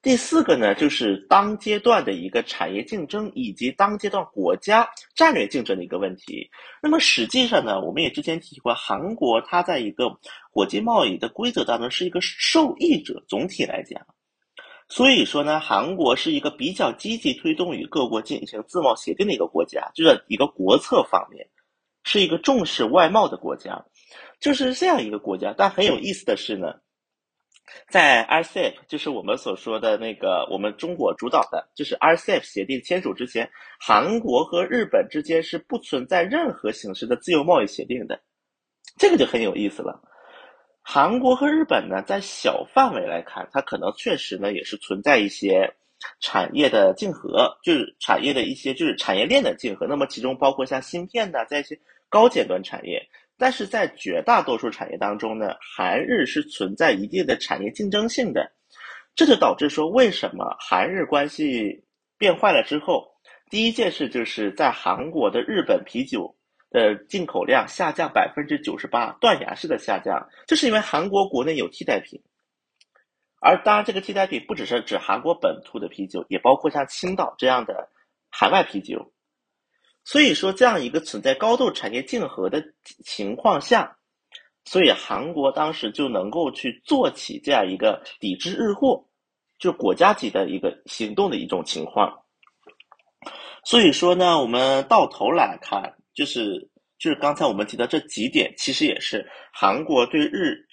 [0.00, 6.50] 第四个呢，就是当阶段的一个产业竞争以及当阶段国家战略竞争的一个问题。
[6.82, 10.18] 那么实际上呢，我们也之前提过，韩国它在一个
[10.50, 14.00] 国际贸易的规则当中是一个受益者，总体来讲，
[14.94, 21.48] 所以说呢，韩国是一个比较积极推动与各国进行自贸协定的一个国家，就是一个国策方面
[22.04, 23.82] 是一个重视外贸的国家，
[24.38, 25.54] 就是这样一个国家。
[25.56, 26.74] 但很有意思的是呢。
[27.88, 33.50] 在 RCEP，就是我们所说的那个我们中国主导的，就是 RCEP 协定签署之前，
[33.80, 38.20] 韩国和日本之间是不存在任何形式的自由贸易协定的，
[38.98, 40.02] 这个就很有意思了。
[40.82, 45.72] 韩国和日本呢，在小范围来看，它可能确实呢也是存在一些
[46.20, 49.86] 产业的竞合，就是产业的一些就是产业链的竞合。
[49.86, 53.08] 那么其中包括像芯片呐，在一些高尖端产业。
[53.38, 58.52] 但是在绝大多数产业当中呢，韩日是存在一定的产业竞争性的，
[59.16, 61.82] 这就导致说为什么韩日关系
[62.18, 63.08] 变坏了之后，
[63.50, 66.36] 第一件事就是在韩国的日本啤酒
[66.72, 72.20] 的进口量下降百分之九十八，断崖式的下降，就是因为韩国国内有替代品，
[73.40, 77.90] 而当然这个替代品不只是指韩国本土的啤酒，也包括像青岛这样的
[78.30, 79.12] 海外啤酒。
[80.04, 82.60] 所以说，这样一个存在高度产业竞合的
[83.04, 83.98] 情况下，
[84.64, 89.04] 所以韩国当时就能够去做起这样一个抵制日货，
[89.60, 92.24] 就国家级的一个行动的一种情况。
[93.64, 100.64] 所以说呢，我们到头来看，就是就是刚才我们提到这几点，其实也是韩国对日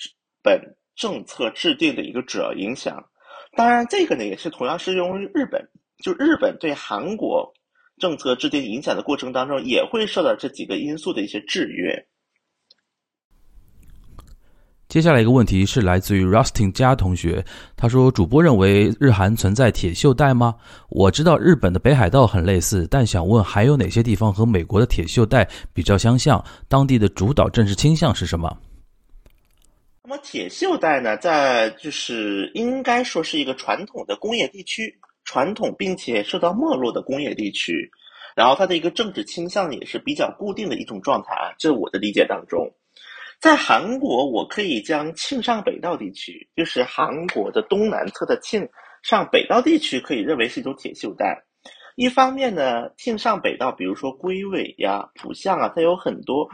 [0.41, 0.61] 本
[0.95, 3.09] 政策制定的一个主要影响。
[3.55, 5.69] 当然，这个呢也是同样适用于日本，
[6.03, 7.53] 就日本对韩国。
[7.99, 12.07] 政策制定影响的过程当中，也会受到这几个因素的一些制约。
[14.89, 17.45] 接下来一个问题是来自于 Rustin 加同学，
[17.77, 20.55] 他说：“主播认为日韩存在铁锈带吗？
[20.89, 26.43] 我知道日本的北海道很类似，但想问还有哪些地方和美国的铁锈带比较相像？
[26.67, 28.57] 当地的主导政治倾向是什么？”
[30.03, 34.99] 那么铁锈带呢，在就是应该说是一个传统的工业地区。
[35.25, 37.91] 传统并且受到没落的工业地区，
[38.35, 42.67] 然后它的一个政治倾向也是比较固定的一种状态啊，这我的理解当中，
[43.39, 48.67] 在韩国，我可以将庆尚北道地区，就是韩国的东南侧的庆
[49.01, 51.45] 尚北道地区，可以认为是一种铁锈带。
[51.95, 56.49] 一方面呢，庆尚北道，比如说龟尾呀、浦项啊，它有很多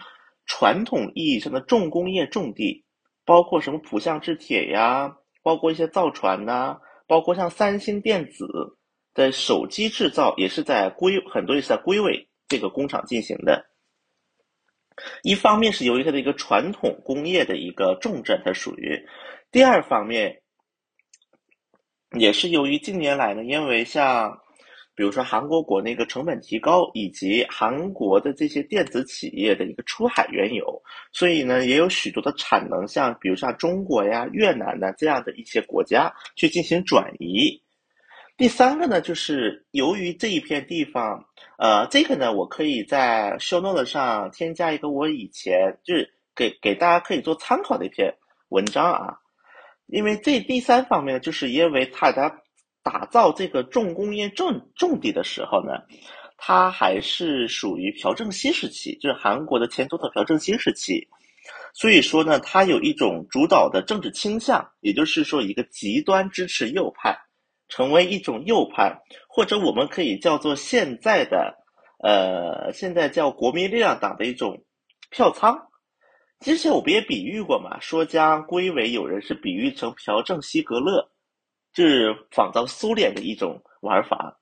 [0.46, 2.84] 传统意义上的重工业重地，
[3.26, 6.78] 包括什么浦项制铁呀，包括一些造船呐。
[7.08, 8.48] 包括像三星电子
[9.14, 13.64] 的手机制造，也是在龟很多也是在龟尾这个工厂进行的。
[15.24, 19.06] 一方面是由于它的一个传统工业的一个重镇，它属于；
[19.52, 20.42] 第二方面，
[22.18, 24.40] 也是由于近年来呢，因为像。
[24.98, 30.82] 比如说，韩国国内个成本提高，以及韩国的这些电子企业的一个出海原油，
[31.12, 37.62] 所以呢，也有许多的产能，像比如像中国呀、越南呢这样的一些国家去进行转移。
[38.38, 41.26] 第三个呢，就是由于这一片地方，
[41.58, 48.16] 呃，这个呢，我可以在 show note 上添加一个我以前就是给给大家可以做参考的一篇
[48.50, 49.18] 文章啊，
[49.88, 52.42] 因为这第三方面就是因为它的。
[52.88, 55.72] 打造这个重工业重重地的时候呢，
[56.38, 61.08] 它还是属于朴正熙时期，就是韩国的前总统朴正熙时期，
[61.74, 67.18] 所以说呢，它有一种主导的政治倾向，也就是说一个极端支持右派，
[67.76, 71.58] 成为一种右派，或者我们可以叫做现在的，
[72.02, 74.64] 呃，现在叫国民力量党的一种
[75.10, 75.68] 票仓，
[76.40, 81.12] 之前我不也比喻过嘛，说将归尾有人是比喻成朴正熙格勒，
[81.74, 84.40] 就是仿造苏联的一种玩法。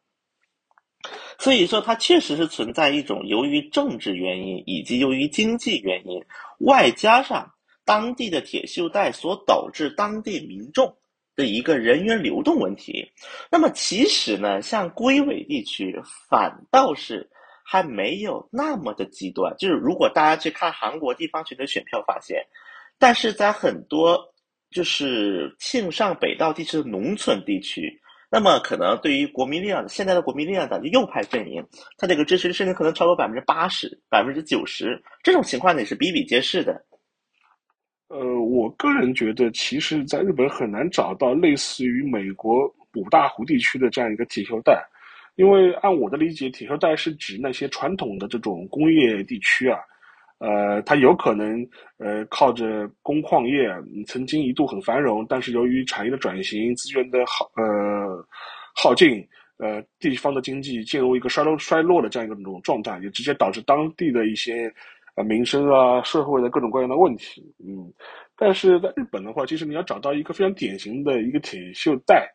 [1.40, 6.24] 所以说，它确实是存在一种由于政治原因以及由于经济原因，
[6.60, 7.52] 外加上
[7.84, 10.96] 当地的铁锈带所导致当地民众
[11.36, 13.12] 的一个人员流动问题。
[13.50, 17.30] 那么，其实呢，像龟尾地区反倒是。
[17.66, 22.46] 还没有那么的极端，就是如果大家去看韩国地方选的选票，发现，
[23.00, 24.20] 但是在很多
[24.70, 31.66] 就是庆尚北道地区的农村地区，那么可能对于国民力量现在的国民力量党的右派阵营，
[31.98, 36.84] 它这个支持率甚至可能超过百分之八十、百分之九十，这种情况呢也是比比皆是的。
[38.14, 44.80] 呃，我个人觉得，其实在日本很难找到类似于美国五大湖地区的这样一个铁锈带。
[45.36, 49.80] 因为按我的理解，铁锈带是指那些传统的这种工业地区啊，
[50.38, 53.68] 呃，它有可能呃靠着工矿业
[54.06, 58.24] 曾经一度很繁荣，但是由于产业的转型、资源的耗呃
[58.76, 64.72] 耗尽，呃，地方的经济进入一个衰落衰落的这样一个这种状态，也直接导致当地的一些
[65.16, 67.44] 呃民生啊、社会的各种各样的问题。
[67.60, 67.92] 嗯，
[68.36, 72.28] 但是在日本的话，其实你要找到一个非常典型的一个铁锈带，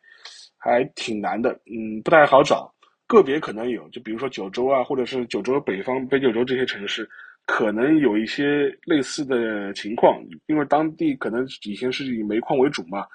[0.57, 2.73] 还挺难的，嗯，不太好找。
[3.07, 7.09] 个别可能有，就比如说九州啊，或者是九州北方、北九州这些城市，
[7.47, 13.05] 可能有一些类似的情况，因为当地可能以前是以煤矿为主嘛。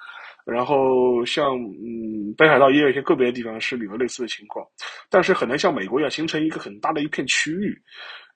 [0.45, 4.63] 然后像嗯北海道也有一些个别的地方是有类似的情况，
[5.09, 7.75] 但是很难像美国一样形成一个很大的一片区域，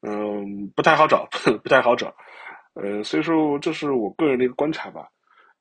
[0.02, 1.28] 嗯，不太好找，
[1.64, 2.14] 不太好找。
[2.74, 5.08] 呃，所以说这是我个人的一个观察吧。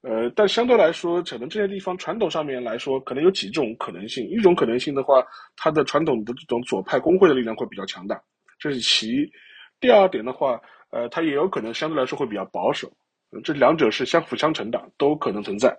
[0.02, 4.28] 呃，但相对来说，可能这些地方传统上面来说，可能有几种可能性。
[4.28, 5.24] 一种可能性的话，
[5.56, 8.20] 它的传统的这种左派工会的力量会比较强大，
[8.60, 9.28] 这是其一。
[9.80, 12.92] 第二点的话，呃，它也有可能相对来说会比较保守。
[13.42, 15.76] 这两者是相辅相成的，都可能存在。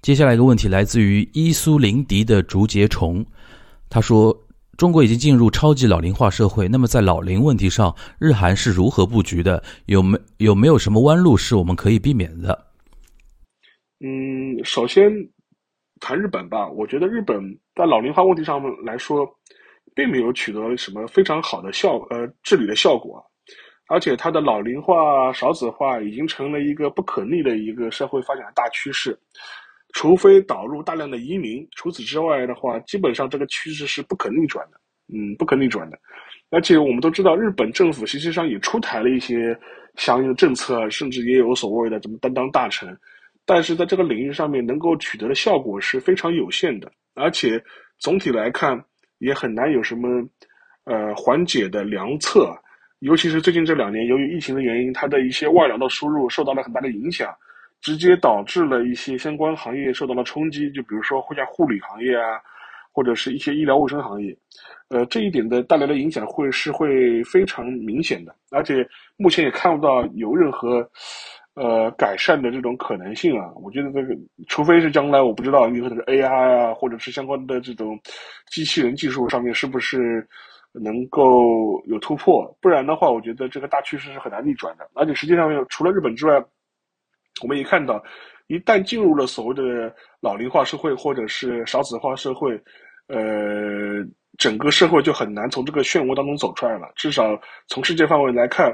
[0.00, 3.26] 接下来一个问题来自于伊苏林迪的竹节虫，
[3.90, 4.34] 他说
[4.76, 9.62] ：“中国已经进入超级老龄化社会，那么在老龄问题上，日韩是如何布局的？
[9.86, 12.66] 有没有没有什么弯路是我们可以避免的？”
[14.04, 15.10] 嗯，首先
[16.00, 17.40] 谈日本吧，我觉得日本
[17.74, 19.26] 在老龄化问题上来说，
[19.94, 23.24] 并没有取得什么非常好的效呃治理的效果，
[23.88, 29.18] 而且它的老龄化、少子化已经成了一个不可逆的一个社会发展的大趋势，
[29.94, 34.78] 除非导入大量的移民，除此之外的话，基本上这个趋势是不可逆转的，
[35.14, 35.98] 嗯，不可逆转的。
[36.50, 39.58] 而且我们都知道，日本政府实际上也出台了一些
[39.94, 42.96] 相应的政策，甚至也有所谓的什么担当大臣。
[43.46, 47.62] 但是在这个领域上面能够取得的效果是非常有限的，而且
[47.98, 48.84] 总体来看
[49.18, 50.08] 也很难有什么
[50.84, 52.52] 呃缓解的良策。
[53.00, 57.32] 尤其是最近这两年，由于疫情的原因，它的一些外劳的输入受到了很大的影响，
[57.84, 60.68] 直接导致了一些相关行业受到了冲击。
[60.72, 62.40] 就比如说像护理行业啊，
[62.90, 64.36] 或者是一些医疗卫生行业，
[64.88, 68.84] 呃，这一点的带来的影响会是会非常明显的，而且
[69.16, 70.90] 目前也看不到有任何。
[71.56, 74.12] 呃，改善的这种可能性啊，我觉得这个，
[74.48, 77.96] 除非是将来我不知道，你说这个 AI 啊，或者是相关的这种
[78.50, 80.26] 机器人技术上面是不是
[80.72, 84.90] 能够有突破，不然的话，我觉得这个大趋势是很难逆转的。
[84.94, 86.44] 而且实际上，除了日本之外，
[87.42, 88.02] 我们也看到，
[88.46, 92.52] 一旦进入了所谓的老龄化社会或者是少子化社会，
[93.08, 94.04] 呃，
[94.38, 96.92] 整个社会就很难从这个漩涡当中走出来了。
[96.96, 98.72] 至少从世界范围来看。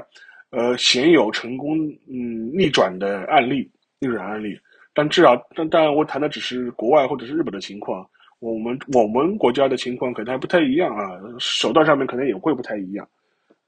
[0.53, 1.77] 呃，鲜有成功
[2.09, 3.71] 嗯逆转的案例，
[4.01, 4.59] 逆转案例。
[4.93, 8.05] 但至少，但当然，我谈的只是国外或者是日本的情况。
[8.39, 13.07] 我们我们国家的情况可能还不太一样啊，手段上面可能也会不太一样。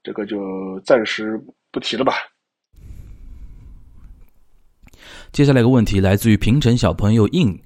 [0.02, 1.40] 这个就暂时
[1.72, 2.12] 不提了吧。
[5.32, 7.58] 接下来一个问题来自于平城小朋友应。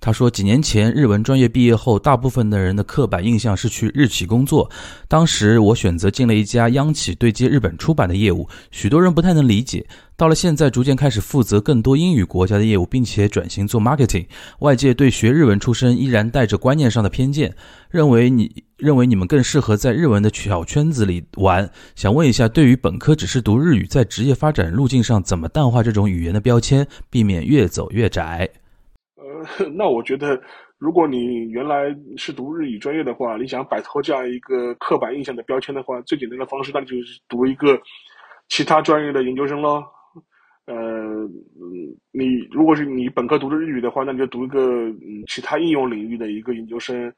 [0.00, 4.70] 他说，几年前日文专业毕业后，大部分的人的刻板印象是去日企工作。
[5.08, 9.86] 当时我选择进了一家央企对接日本出版的业务，许多人不太能理解。
[10.14, 14.26] 到了现在，逐渐开始负责更多英语国家的业务，并且转型做 marketing。
[14.58, 17.54] 外界对学日文出身依然带着观念上的偏见，
[17.88, 21.70] 认为你认为你们更适合在日文的小圈子里玩。
[21.94, 28.48] 想问一下，对于本科只是读日语，在职业发展路径上怎么淡化这种语言的标签，避免越走越窄？
[29.16, 30.38] 呃 那我觉得，
[30.78, 37.80] 如果你原来是读日语专业的话，你想摆脱这样一个刻板印象的标签的话，最简单的方式那就是读一个
[38.48, 39.82] 其他专业的研究生喽。
[40.66, 40.74] 呃，
[42.12, 47.12] 你如果是你本科读的日语的话，那你就读一个嗯其他应用领域的一个研究生，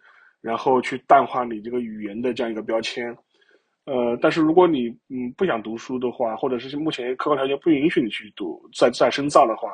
[0.47, 3.13] 然后去淡化你这个语言的这样一个标签。
[3.85, 9.71] 呃，但是如果你嗯不想读书的话，或者是目前客观条件不允许你去读再再深造的话，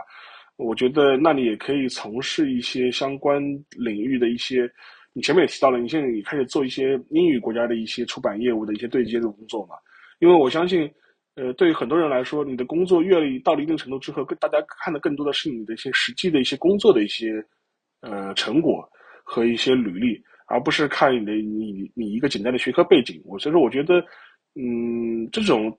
[0.56, 3.42] 我觉得那你也可以从事一些相关
[3.76, 4.70] 领域的一些。
[5.14, 9.74] 你前面也提到了，你现在也开始做一些英语国家的一些出版业务的一些对接的工作嘛？
[10.20, 10.90] 因为我相信，
[11.34, 17.44] 呃，对于很多人来说，你的工作阅历到了一定程度之后，更大家看的更多的是你的一些实际的一些工作的一些
[18.00, 18.88] 呃成果
[19.22, 20.18] 和一些履历。
[20.46, 24.04] 而不是看你的你你一个简单的学科背景，我所以说我觉得，
[24.54, 25.76] 嗯，这种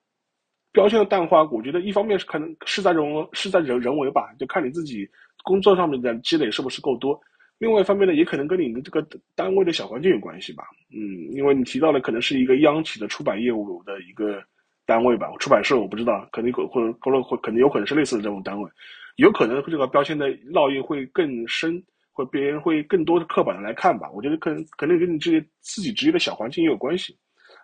[0.72, 3.04] 标签的淡化，我觉得一方面是可能是在人
[3.34, 5.08] 是在人人为吧，就看你自己
[5.44, 7.14] 工作上面的积累是不是够多；
[7.60, 9.06] 另外一方面呢，也可能跟你的这个
[9.36, 10.64] 单位的小环境有关系吧。
[10.92, 14.42] 嗯，因为你提到的可能是一个央企的出版业务的一个
[14.86, 18.70] 单位吧，出版社我不知道，可能或或者或者可能有可能是类似的这种单位，
[19.18, 21.84] 有可能这个标签的烙印会更深。
[22.14, 27.18] 会别人会更多的刻板的来看吧，我觉得可能可能跟你这些自己职业的小环境也有关系，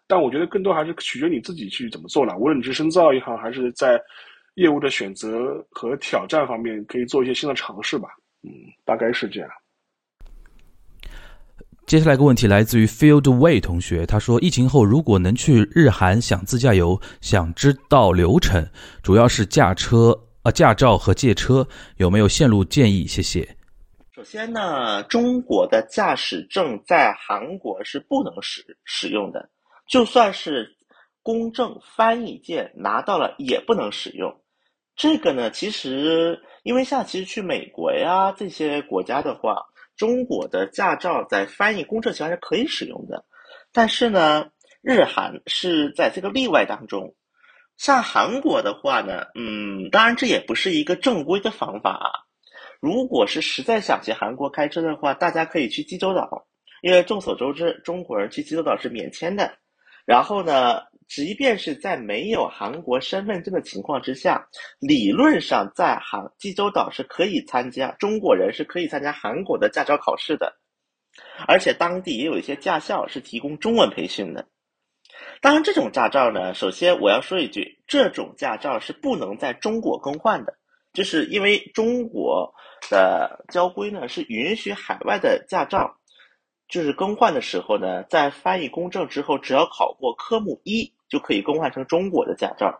[0.08, 2.36] 但我觉得更多还是取决你自己去怎么做了。
[2.38, 4.02] 无论你是深造也好，还是在
[4.56, 8.10] 业务的选择和挑战方面，可以做一些新的尝试吧。
[8.44, 8.50] 嗯，
[8.84, 9.50] 大概是这样。
[11.86, 18.68] 接下来一个问题来自于 Field Way 同学，他说：疫情后如果能去日韩想自驾游，想知道流程，
[19.02, 23.08] 主要是驾车啊驾照和借车，有没有线路建议？
[23.08, 23.59] 谢谢。
[24.20, 29.50] 首先呢，中国的驾驶证在韩国是不能使使用的，
[29.88, 30.76] 就算是
[31.24, 34.42] 公证翻译件拿到了也不能使用。
[34.94, 39.56] 这个呢，其实因为像其实去美国呀这些国家的话，
[39.96, 43.24] 中国的驾照在翻译公证情况下是可以使用的，
[43.72, 44.50] 但是呢，
[44.82, 47.16] 日韩是在这个例外当中。
[47.78, 52.28] 像韩国的话呢，嗯，当然这也不是一个正规的方法啊。
[52.80, 56.48] 如果是实在想去韩国开车的话，大家可以去济州岛，
[56.82, 59.58] 因为众所周知，中国人去济州岛是免签的。
[60.06, 64.48] 然后呢，即便是在没有韩国身份证的情况之下，
[64.80, 70.56] 理论上在韩济州岛是可以参加中国人是可以参加韩国的驾照考试的，
[71.48, 74.48] 而且当地也有一些驾校是提供中文培训的。
[75.42, 80.58] 当然，这种驾照呢，首先我要说一句，这种驾照是不能在中国更换的，
[80.94, 82.54] 就是因为中国。
[82.90, 85.94] 的交规呢是允许海外的驾照，
[86.70, 92.74] 就是更换的时候呢，在翻译公证之后，只要考过科目一就可以更换成中国的驾照。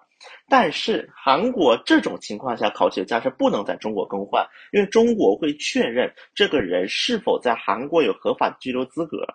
[0.48, 9.28] 但是韩国这种情况下考取的驾照不能在中国更换，因为中国会确认这个人是否在韩国有合法的居留资格。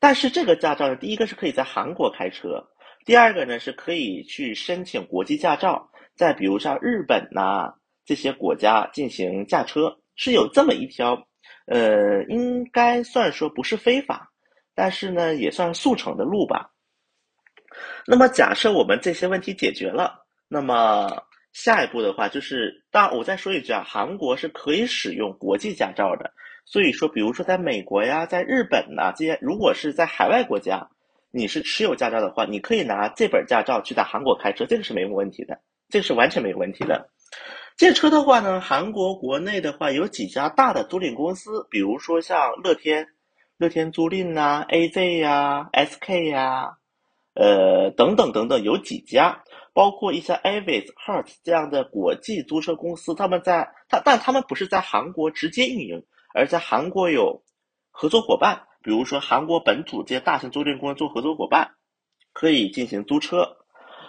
[0.00, 2.66] 但是这个驾照呢，第一个是可以在韩国开车，
[3.04, 7.74] 第二个呢是可以去申请国际驾照，再比如像日本呐。
[8.08, 11.26] 这些国家进行驾车是有这么一条，
[11.66, 14.30] 呃，应该算说不是非法，
[14.76, 16.70] 但是呢也算速成的路吧。
[18.06, 21.20] 那么假设我们这些问题解决了，那么
[21.52, 26.32] 下一步的话就是，当我再说一句啊，韩国是可以使用国际驾照的。
[26.64, 30.88] 所以说，比如说在美国呀，在日本呐这些，如果是在海外国家，
[31.36, 35.60] 你是持有驾照的话，你可以拿这本驾照去在韩国开车，这个是没有问题的，
[35.90, 37.10] 这个是完全没有问题的。
[37.76, 43.08] 借车的话呢，韩国国内的话有几家大的租赁公司，比如说像乐天、
[43.58, 46.78] 乐天租赁呐、AZ 呀、SK 呀，
[47.34, 57.42] 呃等等等等，有几家，包括一些 Avis、Hertz 这样的国际租车公司，他们在他但他们不是在韩国直接运营，而在韩国有
[57.90, 61.68] 合作伙伴，比如说韩国本土这些大型租赁公司做合作伙伴，
[62.32, 63.44] 可以进行租车。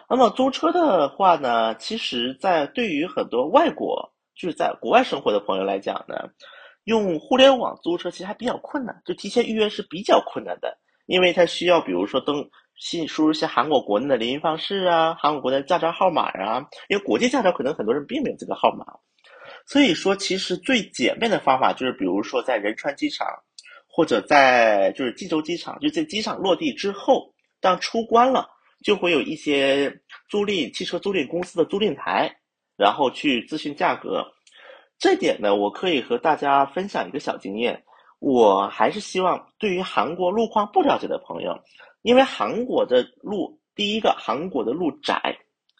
[0.07, 6.29] 那么租车的话呢，其实，在对于很多外国就是在国外生活的朋友来讲呢，
[6.83, 18.85] 用互联网租车其实还比较困难，就提前预约是比较困难的，因为它需要比如说登信输入一些韩国国内的联系方式啊，韩国国内驾照号码啊，因为国际驾照可能很多人并没有这个号码，
[19.65, 23.27] 所以说其实最简便的方法就是，比如说在仁川机场，
[23.97, 28.47] 或者在就是济州机场，就在机场落地之后，当出关了。
[28.83, 29.91] 就会有一些
[30.29, 32.31] 租赁汽车租赁公司的租赁台，
[32.77, 34.23] 然后去咨询价格。
[34.99, 37.83] 这点呢，我可以和大家分享一个小经验。
[38.19, 41.59] 我还是希望对于韩国路况不了解的朋友，
[42.03, 45.19] 因为韩国的路，第一个韩国的路窄，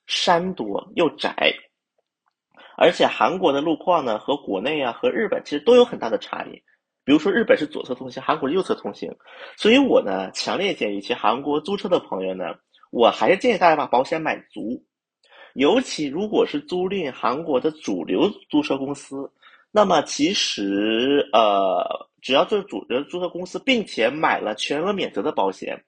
[0.07, 1.53] 山多又窄，
[2.77, 6.59] 而且韩国的路况呢和国内啊和日本其实都有很大的差异。
[7.07, 9.09] 比如说日本是左侧通行，韩国是右侧通行，
[9.55, 12.43] 所以我呢强烈建议去韩国租车的朋友呢。
[12.91, 14.83] 我还是建议大家把保险买足，
[15.53, 19.31] 尤其如果是租赁韩国的主流租车公司，
[19.71, 25.81] 那么其实呃，只要这主流租车公司并且买了全额免责的保险，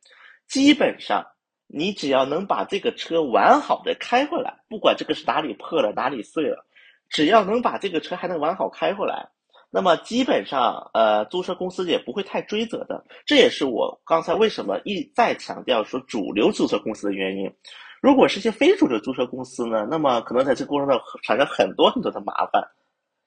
[0.47, 1.25] 基本上
[1.67, 6.65] 你只要能把这个车完好的开回来，不管这个是哪里破了哪里碎了，
[7.09, 9.29] 只要能把这个车还能完好开回来，
[9.69, 13.05] 那么基本上呃租车公司也不会太追责的。
[13.25, 17.53] 这也是我刚才为什么一再强调说主流租车公司的原因。
[18.01, 22.69] 如果是些非主流租车公司呢，那么可能在这过程中产生很多很多的麻烦。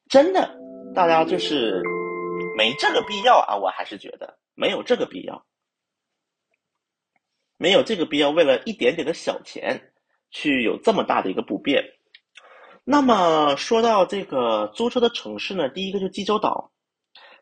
[0.09, 0.59] 真的，
[0.95, 1.82] 大家就是
[2.57, 3.57] 没这个必要啊！
[3.57, 5.45] 我还是觉得没有这个必要。
[7.59, 9.93] 没有这个必要，为了一点点的小钱，
[10.30, 11.84] 去有这么大的一个不便。
[12.85, 16.72] 那么说到这个租车的城市呢，第一个就济州岛，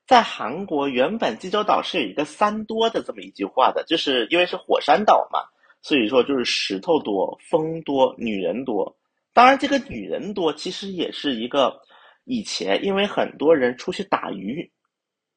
[0.07, 5.41] 在韩国原本济州岛是有一个“三多”的这么一句话的，就是因为是火山岛嘛，
[5.83, 8.97] 所以说就是石头多、风多、女人多。
[9.33, 11.81] 当然，这个女人多其实也是一个
[12.25, 14.73] 以前因为很多人出去打鱼。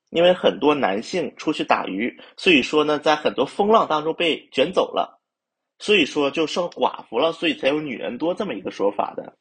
[0.10, 5.20] 因为很多男性出去打鱼，所以说呢，在很多风浪当中被卷走了，
[5.80, 9.36] 所以说就剩寡妇了，所以才有女人多这么一个说法的。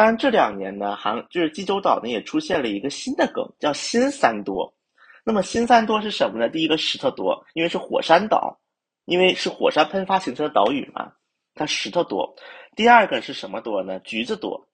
[0.00, 4.74] 当然这两年呢，韩就是济州岛呢也出现了一个新的梗，叫新三多。
[5.26, 6.48] 那么新三多是什么呢？
[6.48, 8.58] 第一个石头多，因为是火山岛，
[9.04, 11.12] 因为是火山喷发形成的岛屿嘛，
[11.54, 12.34] 它石头多。
[12.74, 14.00] 第二个是什么多呢？
[14.00, 14.66] 橘子多。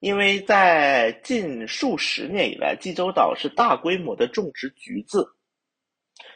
[0.00, 5.28] 因为在近数十年以来，济州岛是大规模的种植橘子，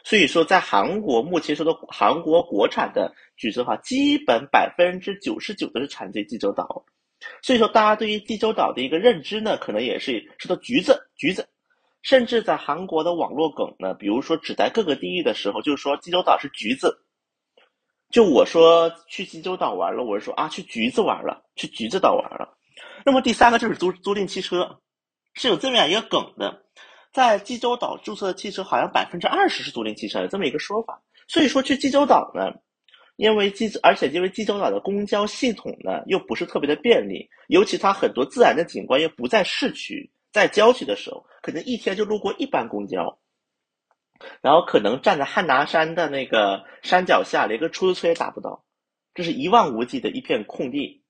[0.03, 6.85] 所以说在韩国目前说的韩国国产的橘子的话，基本百分之九十九都是产自济州岛。
[7.41, 11.47] 所以说，大家对于济州岛的一个认知呢，可能也是说到橘子，橘子，
[12.01, 17.05] 甚至在韩国的网络梗呢，比如说只在各个地域的时候，就是说济州岛是橘子。
[18.09, 22.57] 就我说去济州岛玩了，我是说啊，去橘子玩了，去橘子岛玩了。
[23.05, 24.79] 那么第三个就是租租赁汽车，
[25.33, 26.63] 是有这么样一个梗的，
[27.13, 31.03] 在济州岛注册的汽车好像百分之二十是租赁汽车，有这么一个说法。
[31.27, 32.51] 所以说去济州岛呢，
[33.19, 43.19] 因为济而且因为济州岛的公交系统呢又不是特别的便利，尤其它很多自然的景观又不在市区，在郊区的时候，可能一天就路过一班公交，
[44.41, 48.63] 然后可能站在汉拿山的那个山脚下，连个出租车也打不到，
[49.13, 51.03] 这是一望无际的一片空地。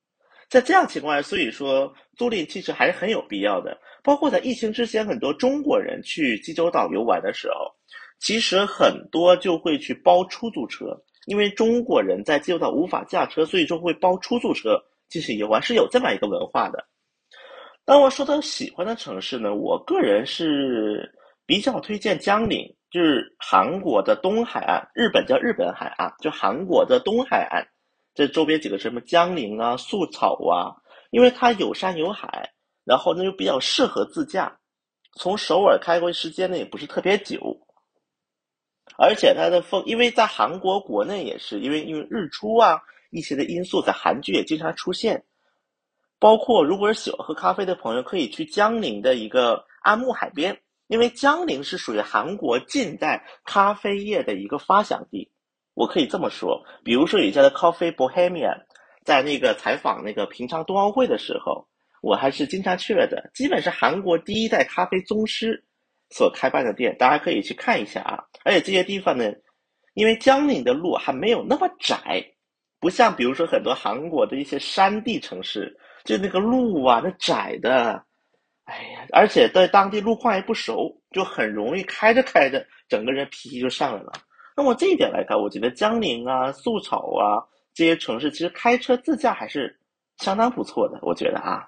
[0.50, 3.80] 在这样情况下，所以说租赁汽车还是很有必要的。
[4.02, 7.72] 包括在疫情之前，很多中国人去济州岛游玩的时候，
[8.20, 10.86] 其实很多就会去包出租车，
[11.26, 16.86] 因为中国人在济州岛无法驾车，所以就会包出租车进行游玩，是有这么一个文化的。
[17.86, 21.12] 当我说到喜欢的城市呢，我个人是
[21.46, 27.68] 比较推荐江陵，就是韩国的东海岸，日本叫日本海岸，就韩国的东海岸。
[28.14, 30.76] 这周边几个什么江陵啊、素草啊，
[31.12, 32.52] 因为它有山有海，
[32.84, 34.60] 然后呢又比较适合自驾，
[35.18, 37.40] 从首尔开过去时间呢也不是特别久，
[38.98, 42.82] 而且它的风，因为在韩国国内也是，因为因为日出啊
[43.12, 45.24] 一些的因素，在韩剧也经常出现，
[46.20, 55.32] 包括如果是喜欢喝咖啡的朋友，可以去江陵的一个安木海边，因为江陵是属于韩国近代咖啡业的一个发祥地。
[55.74, 58.66] 我可以这么说，比如说有一家的 Coffee Bohemia，
[59.06, 61.68] 在那个采访那个平昌冬奥会的时候，
[62.02, 63.32] 我还是经常去了的。
[63.34, 65.64] 基本是韩国第一代咖啡宗师
[66.10, 68.24] 所开办的店，大家可以去看一下啊。
[68.44, 69.32] 而且这些地方呢，
[69.94, 72.24] 因为江陵的路还没有那么窄，
[72.80, 78.04] 不像比如说很多韩国的一些山地城市，就那个路啊，那窄的，
[78.66, 84.12] 哎呀，而且在当地路况也不熟，就很容易开着开着，整个人脾气就上来了。
[84.56, 87.44] 那么这一点来看，我觉得江陵啊、宿草啊
[87.74, 89.80] 这些城市，其实开车自驾还是
[90.18, 91.00] 相当不错的。
[91.02, 91.66] 我觉得啊，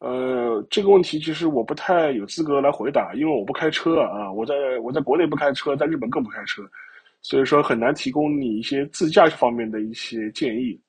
[0.00, 6.62] 呃，这个问题其实我不太有资格来回答，因为我不开车啊，我在我在国内不开车，在日本更不开车，
[7.20, 10.80] 所以说很难提供你一些自驾方面的一些建议。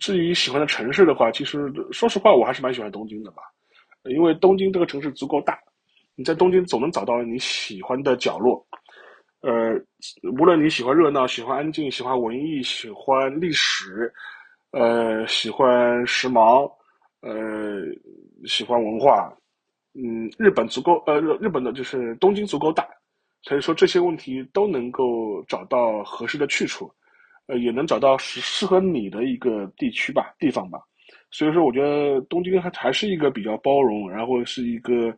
[0.00, 3.42] 至于喜欢的城市的话，其实说实话，我还是蛮喜欢东京的吧，
[4.04, 5.58] 因为东京这个城市足够大，
[6.14, 8.66] 你在东京总能找到你喜欢的角落。
[9.40, 9.72] 呃，
[10.38, 14.12] 无论你喜欢热闹、喜欢安静、喜欢文艺、喜欢历史，
[14.72, 16.70] 呃，喜欢时髦，
[17.20, 17.82] 呃，
[18.46, 19.32] 喜欢文化，
[19.94, 22.86] 嗯，日本足够，呃，日本的就是东京足够大，
[23.42, 26.90] 所以说这些问题都能够找到合适的去处，
[27.46, 30.78] 呃，也能找到适适合你的一个地区吧、地方吧。
[31.30, 35.14] 所以说，我觉得东京还还是一个比较包容，然后是一个。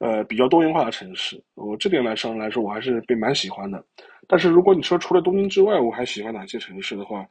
[0.00, 3.84] 呃，比较多元化的城市，我这点来上来说，我还是被蛮喜欢的。
[4.28, 7.26] 但是如果你说除了东京之外，我还喜欢哪些城市的话，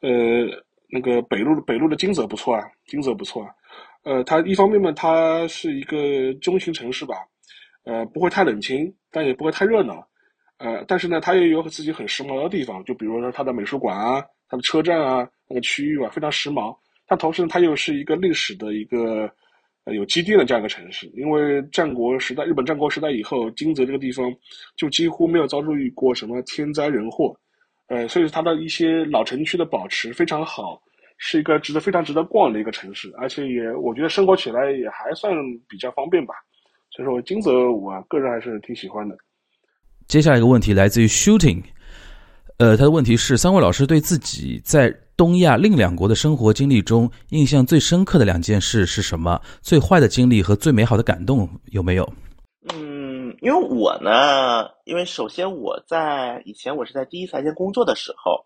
[0.00, 0.08] 呃，
[0.90, 3.50] 那个北路北路的金泽不错啊，金泽不错啊。
[4.04, 7.16] 呃，它一方面嘛，它是一个中型城市吧，
[7.84, 10.06] 呃，不会太冷清，但也不会太热闹。
[10.58, 16.74] 呃，但是呢，它也有自己很时髦的地方，就比如说它的美术馆啊，它的车站啊，那个区域啊非常时髦。
[17.06, 19.30] 但同时呢，它又是一个历史的一个
[19.84, 21.06] 呃有积淀的这样一个城市。
[21.14, 24.34] 因为战国时代，日本战国时代以后，金泽这个地方
[24.76, 27.38] 就几乎没有遭遇过什么天灾人祸，
[27.88, 30.80] 呃，所以它的一些老城区的保持非常好，
[31.16, 35.32] 是一个值得非常值得逛的一个城市，而且也我觉得生活起来也还算
[35.68, 36.34] 比较方便吧。
[36.90, 39.16] 所以说金泽我个人还是挺喜欢的。
[40.06, 41.62] 接下来一个问题来自于 Shooting，
[42.58, 44.94] 呃，他的问题是三位老师对自己在。
[45.18, 49.42] 东亚另两国的生活经历中，印象最深刻的两件事是什么？
[49.60, 52.08] 最坏的经历和最美好的感动有没有？
[52.60, 58.44] 嗯，因为我呢，因为首先我在以前我是在第一财经工作的时候，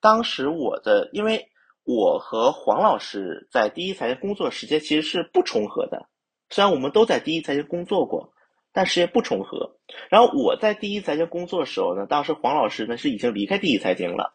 [0.00, 1.48] 当时我的，因为
[1.84, 6.06] 我和黄老师在第一财经工作时间其实是不重合的，
[6.50, 8.30] 虽然我们都在第一财经工作过，
[8.72, 9.78] 但时间不重合。
[10.10, 14.34] 然后我在第一财经工作的时候呢，当时黄老师呢是已经离开第一财经了。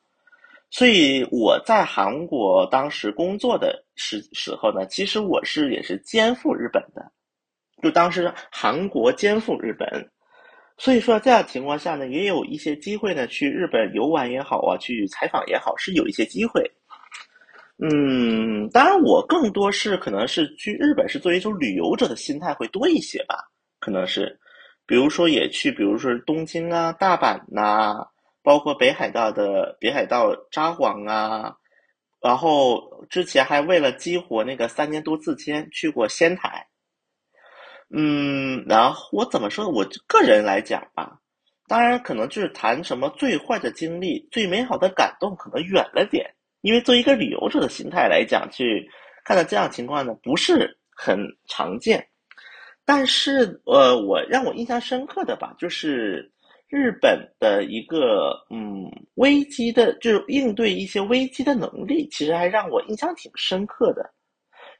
[0.72, 7.12] 所以我在韩国当时工作的时时候呢，其实我是也是肩负日本的，
[7.82, 10.10] 就当时韩国肩负日本，
[10.78, 16.62] 所以说这样情况下呢，也有一些机会呢，去日本游玩也好啊，去采访也好，是有一些机会。
[17.78, 23.36] 嗯，当然我更多是可能是去日本是作为一种旅游者的心态会多一些吧，
[23.80, 24.40] 可能是，
[24.86, 28.06] 比如说也去，比如说东京啊、大阪呐。
[28.44, 31.56] 包括北海道的北海道札幌啊，
[32.20, 36.66] 然后之前还为了激活那个三年多自签去过仙台，
[37.94, 39.70] 嗯，然后我怎么说？
[39.70, 41.20] 我个人来讲吧，
[41.68, 48.90] 当然可能就是谈什么最坏的经历、最美好的感动，可能远了点，因为作为一个旅游者的心态来讲，去
[49.26, 52.08] 看到这样情况呢，不是很常见。
[52.86, 56.32] 但是呃，我让我印象深刻的吧，就是。
[56.74, 64.10] 日本的一个嗯危机的，就是应对一些危机的能力，其实还让我印象挺深刻的。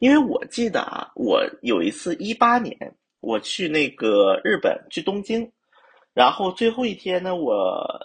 [0.02, 2.76] 因为我记得啊，我有一次一八年
[3.20, 5.52] 我去那个日本去东京，
[6.12, 7.54] 然后最后一天呢，我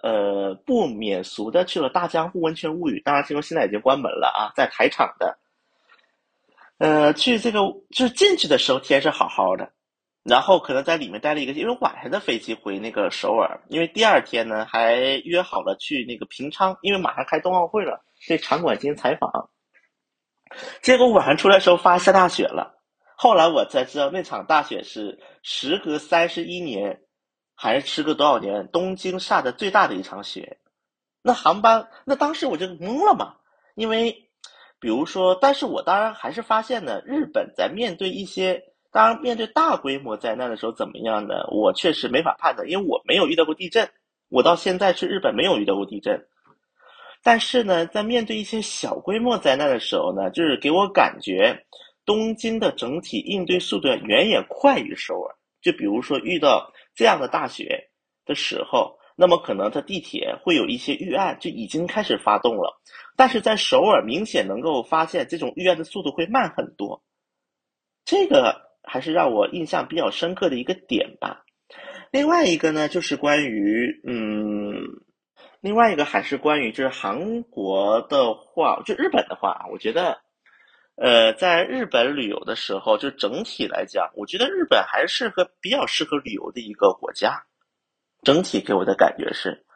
[0.03, 5.39] 呃不免俗的去了大江户温泉物语，当然听说现在已经关门了啊，在台场的。
[6.77, 9.73] 呃，去这个就是进去的时候天是好好的。
[10.23, 19.49] 然后可能在里面待了一个，因为晚上的飞机回那个首尔，因为第二天呢还约好了去那个平昌，因为马上开冬奥会了，对场馆进行采访。
[20.83, 22.79] 结果晚上出来时候发现下大雪了，
[23.17, 27.01] 后来我才知道那场大雪是时隔三十一年，
[27.55, 30.59] 还是时隔多少年，东京下的最大的一场雪。
[31.23, 33.35] 那航班，那当时我就懵了嘛，
[33.75, 34.31] 因为
[34.79, 38.73] 比如说，但是我当然还是发现呢，日本在面对一些。
[38.93, 41.35] 当然，面对大规模灾难的时候怎么样呢？
[41.51, 43.91] 我确实没法判断，因为我没有遇到过地震，
[44.31, 46.27] 我到现在去日本没有遇到过地震。
[47.27, 51.67] 但是呢，在面对一些小规模灾难的时候呢，就是给我感觉，
[52.05, 55.35] 东京的整体应对速度远远快于首尔。
[55.61, 57.91] 就比如说遇到这样的大雪
[58.25, 62.81] 的时候，那么可能它地铁会有一些预案就已经开始发动了，
[63.17, 67.03] 但是在首尔明显能够发现这种预案的速度会慢很多，
[68.05, 68.65] 这个。
[68.89, 71.45] 还是让我印象比较深刻的一个点吧。
[72.13, 74.79] 另外一个呢，就是关于嗯，
[75.67, 80.17] 另外一个还是关于就是韩国的话，就日本的话，我觉得，
[80.95, 87.43] 呃，在日本旅游的时候，就整体来讲，我觉得日本还是个比较适合旅游的一个国家。
[88.23, 89.67] 整体给我的感觉是，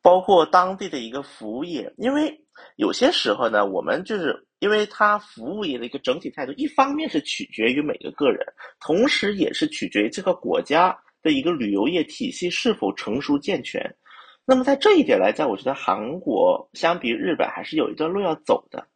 [0.00, 2.40] 包括当地的一个服务业，因为
[2.76, 4.46] 有些时候呢，我们就是。
[4.60, 8.46] 因为它服务业的一个整体态度，一方面是取决于每个个人，
[8.78, 13.82] 同时也是取决于这个国家的一个旅游业体系是否成熟健全。
[14.44, 18.88] 那么在这一点来讲，我觉得韩国相比日本还是有一段路要走的。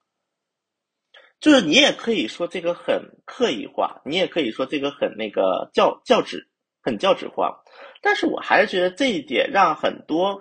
[1.40, 6.48] 就是你也可以说这个很刻意化，你也可以说这个很那个教教旨，
[6.82, 7.62] 很教旨化。
[8.00, 10.40] 但是我还是觉得这一点让很多。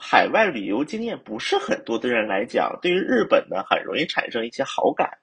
[0.00, 5.18] 海外旅游经验不是很多的人来讲，对于日本呢，很容易产生一些好感。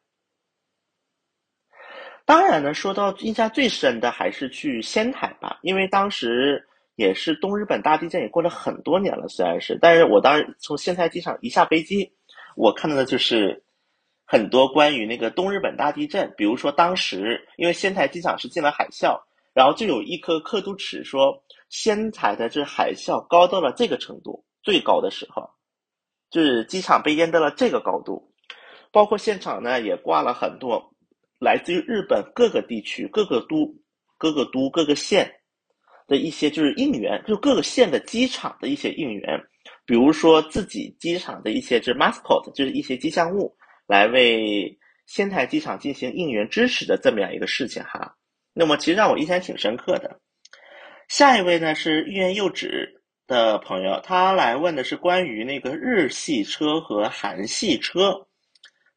[2.26, 12.14] 当然呢，说到印象最深的还是去仙台吧，因为当时也是东日本大地震，也过了很多年了，虽然是，但是我当时从仙台机场一下飞机，
[12.56, 13.64] 我看到的就是
[14.26, 19.20] 很多关于那个东日本大地震，比如说当时因为仙台机场是进了海啸，
[19.54, 24.46] 然后就有一颗刻度尺说仙台的这海啸高到了这个程度。
[24.64, 25.48] 最高的时候，
[26.32, 28.34] 就是机场被淹到了这个高度，
[28.92, 30.92] 包括现场呢也挂了很多
[31.40, 33.76] 来自于日本各个地区、各个都、
[34.18, 35.32] 各个都、各个县
[36.08, 39.42] 的一些就是应援，就各个县的机场的一些应援，
[39.86, 43.56] 比如说自己机场的一些就是 mascot，就是一些吉祥物，
[43.88, 44.78] 来为
[45.08, 48.16] 仙台机场进行应援支持的这么样一个事情哈。
[48.54, 50.20] 那么其实让我印象挺深刻的。
[51.08, 58.28] 下一位呢是欲言又止的朋友，他来问的是关于那个日系车和韩系车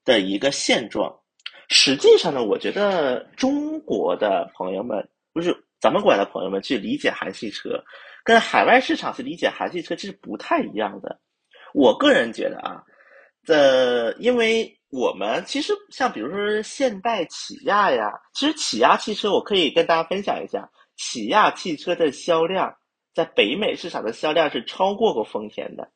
[0.04, 1.14] 的一个现状。
[1.68, 7.84] 实际上呢，我觉得中国的朋友们，不是咱们国家的朋友们去理解韩系车，
[8.24, 11.20] 跟海外市场去理解韩系车其实不太一样的。
[11.74, 12.82] 我个人觉得啊，
[13.44, 22.76] 这因为我们其实像比如说现代起亚呀，其实起亚汽车我可以跟大家分享一下，起亚汽车的销量
[23.14, 25.90] 在北美市场的销量是超过过丰田的。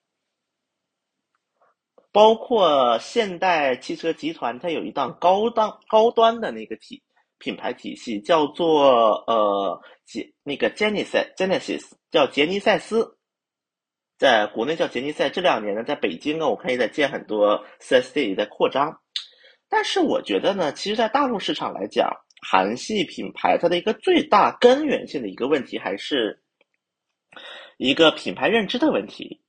[2.12, 7.03] 包括现代汽车集团，它有一档高档高端的那个体
[7.43, 11.82] 品牌体系，叫做呃杰那个 Genesis Genesis
[12.12, 13.18] 叫杰尼赛斯，
[14.16, 15.28] 在国内叫杰尼赛。
[15.28, 19.01] 这两年呢，在北京呢，我看也在建很多 4S 店，也在扩张。
[19.68, 22.09] 但是我觉得呢，其实，在大陆市场来讲，
[22.49, 26.40] 韩系品牌它的一个最大根源性的一个问题，还是
[27.76, 29.40] 一个品牌认知的问题。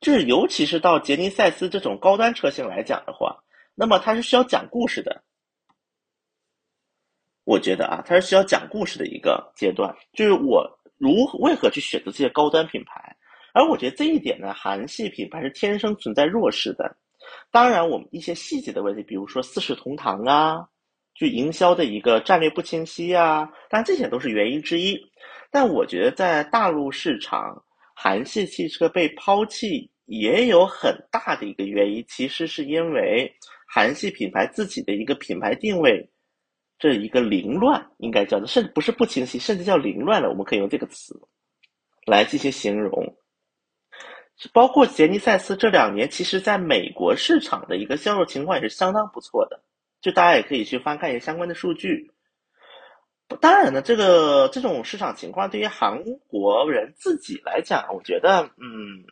[0.00, 5.22] 就是，尤其是到杰尼赛斯这种高端车型来讲的话，那么它是需要讲故事的。
[7.46, 9.94] 我觉得啊，它是需要讲故事的一个阶段。
[10.12, 10.68] 就是我
[10.98, 13.16] 如何为何去选择这些高端品牌，
[13.54, 16.96] 而我觉得这一点呢，韩系品牌是天生存在弱势的。
[17.50, 20.68] 当然，我们一些细节的问题，比如说四世同堂啊，
[21.14, 25.00] 就营销的一个战略不清晰啊，当然这些都是原因之一。
[25.50, 27.62] 但我觉得在大陆市场。
[27.98, 33.32] 韩系汽车被抛弃也有很大的一个原因，其实是因为
[33.66, 36.06] 韩系品牌自己的一个品牌定位
[36.78, 40.28] 这一个凌乱，应该叫做甚不是不清晰，甚至叫凌乱了。
[40.28, 41.20] 我们可以用这个词
[42.06, 43.16] 来进行形容。
[44.52, 49.62] 包括杰尼赛斯这两年，其实在美国市场的一个销售情况也是相当不错的，
[50.02, 52.10] 就大家也可以去翻看一些相关的数据。
[53.40, 59.02] 当然呢，这个这种市场情况对于韩国人自己来讲，我觉得，嗯，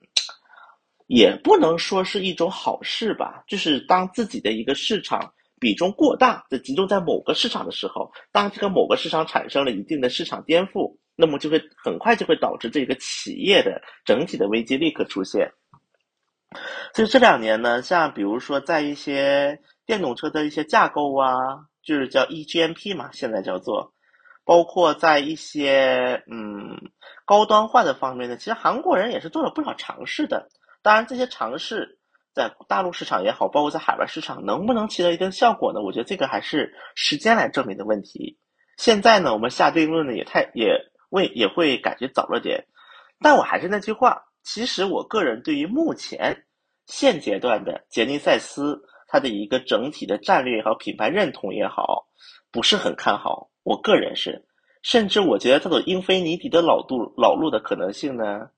[1.06, 3.42] 也不能说是一种好事吧。
[3.48, 5.32] 就是当自己的一个市场
[5.64, 15.50] 比重过大，的集中在某个市场的时候，当这个某个市场产生了一定的市场颠覆，那么就会很快就会导致这个企业的整体的危机立刻出现。
[16.92, 21.32] 所以这两年呢，像比如说在一些电动车的一些架构啊，
[21.82, 23.94] 就是叫 EGMP 嘛，现在叫做。
[24.46, 26.92] 包括在一些嗯
[27.24, 30.50] 高端化的方面呢，其实韩国人也是做了不少尝试的。
[30.82, 31.98] 当然，这些尝试
[32.34, 35.80] 在大陆市场也好，包括在海外市场，能不能起到一定效果呢？
[35.80, 38.38] 我觉得这个还是时间来证明的问题。
[38.76, 42.66] 现在呢，我们下定论呢也太也为也会感觉早了点。
[43.20, 46.44] 但我还是那句话，其实我个人对于目前
[46.86, 52.08] 现阶段的杰尼赛斯它的一个整体的战略也好，品牌认同也好，
[52.50, 53.50] 不是很看好。
[53.62, 54.44] 我个人是，
[54.82, 58.50] 甚至我觉得它的英菲尼迪的老路老路的可能性呢，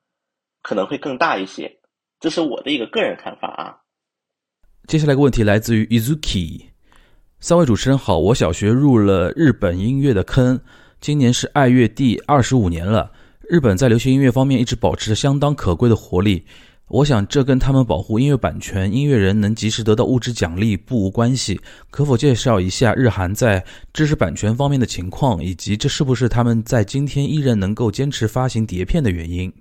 [0.62, 1.79] 可能会更大一些，
[2.27, 3.70] 这是我的一个个人看法啊。
[4.89, 6.61] 接下来一个问题来自于 Izuki，
[7.39, 10.59] 三位主持人好，我小学入了日本音乐的坑，
[11.01, 13.12] 今年是爱乐第二十五年了。
[13.49, 16.45] 日本在流行音乐方面一直保持着相当可贵的活力。
[16.89, 21.61] 我想，这跟他们保护音乐版权、音乐人能及时得到物质奖励不无关系。
[21.93, 29.53] 可否介绍一下日韩在知识版权方面的情况，以及这是不是他们在今天依然能够坚持发行碟片的原因？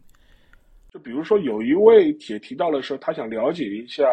[0.95, 4.05] 就比如说，有一位也提到了说，他想了解一下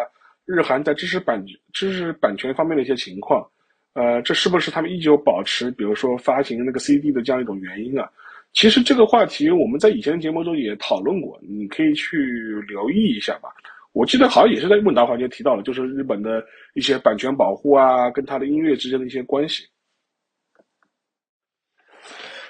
[0.45, 1.41] 日韩在知识版
[1.73, 3.49] 知识版权方面的一些情况。
[3.93, 8.11] 呃，这是不是他们依旧保持，比如说发行那个 CD 的这样一种原因啊？
[8.53, 13.49] 其实这个话题我们在以前的节目中也讨论过，你可以去留意一下吧。
[13.93, 19.63] 我记得好像也是在问答环节提到了，就是日本的一些版权保护啊，跟他的音乐之间的一些关系。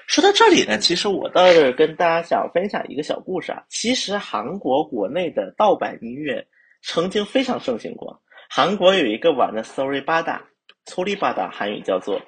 [0.07, 3.63] 说到这里呢，其实我倒是跟大家想分享一个小故事啊。
[3.69, 6.45] 其实韩国国内的盗版音乐
[6.81, 12.21] 曾经非常盛行过，韩国有一个网的 Sorry Bada，Sorry Bada 韩语叫做。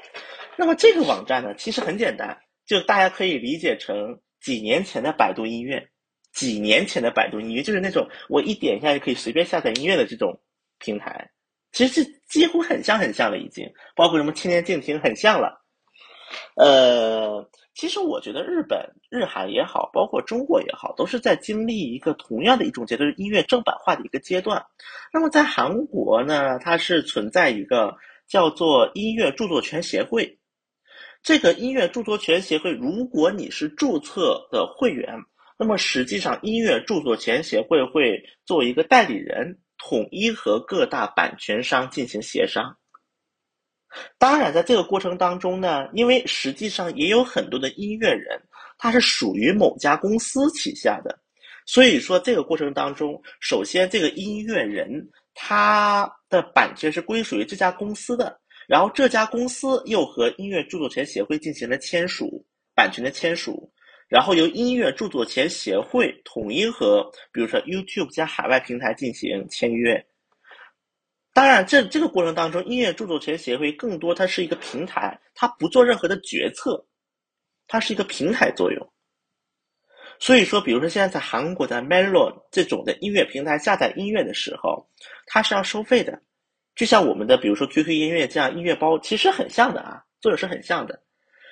[0.58, 2.38] 那么这个网站呢，其实很简单。
[2.66, 5.88] 就大家可以理解成几年前的百度音乐，
[6.34, 10.40] 几年前的百度音乐就是那种我一点一下就可以随便下载音乐的这种
[10.80, 11.30] 平台，
[11.74, 15.64] 其实这几乎很像很像了，已经包括什么千年静听很像了。
[16.56, 24.66] 呃，其实我觉得日本、日韩也好，包括中国也好，都是在经历一个同样的一种阶段，就是音乐正版化的一个阶段。
[25.12, 27.96] 那么在韩国呢，它是存在一个
[28.28, 30.40] 叫做音乐著作权协会。
[31.22, 35.18] 这个音乐著作权协会，如果你是注册的会员，
[35.58, 42.78] 那么实际上音乐著作权协会会作为一个代理人，统一和各大版权商进行协商。
[44.18, 48.41] 当然，在这个过程当中呢，因为实际上也有很多的音乐人，
[48.78, 51.18] 他是属于某家公司旗下的，
[51.66, 63.72] 所以说这个过程当中，首先这个音乐人他的版权是归属于这家公司的，然后这家公司又和音乐著作权协会进行了签署版权的签署，
[64.08, 70.06] 然后由音乐著作权协会统一和比如说 YouTube 加海外平台进行签约。
[71.36, 76.88] 当然，这这个过程当中，音乐著作权协会更多它是一个平台，它不做任何的决策，
[77.68, 78.94] 它是一个平台作用。
[80.18, 84.88] 所以说，比如说现在在韩国的 Melon 这种的音乐平台下载音乐的时候，
[85.28, 86.22] 它是要收费的，
[86.74, 91.02] 就像我们的比如说 QQ 音乐这样音乐包，其实很像的啊，作用是很像的。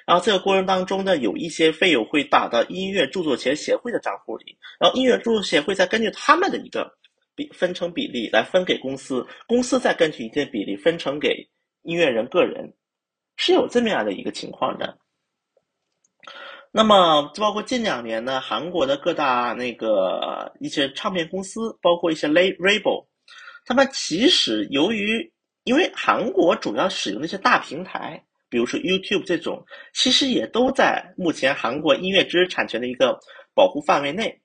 [0.07, 6.97] 然后这个过程当中呢，有一些费用会打到音乐著作权协会的账户里，然后音乐著作协会再根据他们的一个。
[7.35, 11.47] 比分成比例来分给公司，公司再根据一定比例分成给
[11.81, 12.73] 音乐人个人，
[13.37, 14.97] 是有这么样的一个情况的。
[16.71, 23.05] 那么，包括近两年呢，韩国的各大那个一些唱片公司，包括一些 label，
[23.65, 25.31] 他们其实由于
[25.65, 29.63] 因为韩国主要使用的一些大平台，比如说 YouTube 这种，
[29.93, 33.19] 其实也都在目前韩国音乐知识产权的一个
[33.53, 34.41] 保护范围内。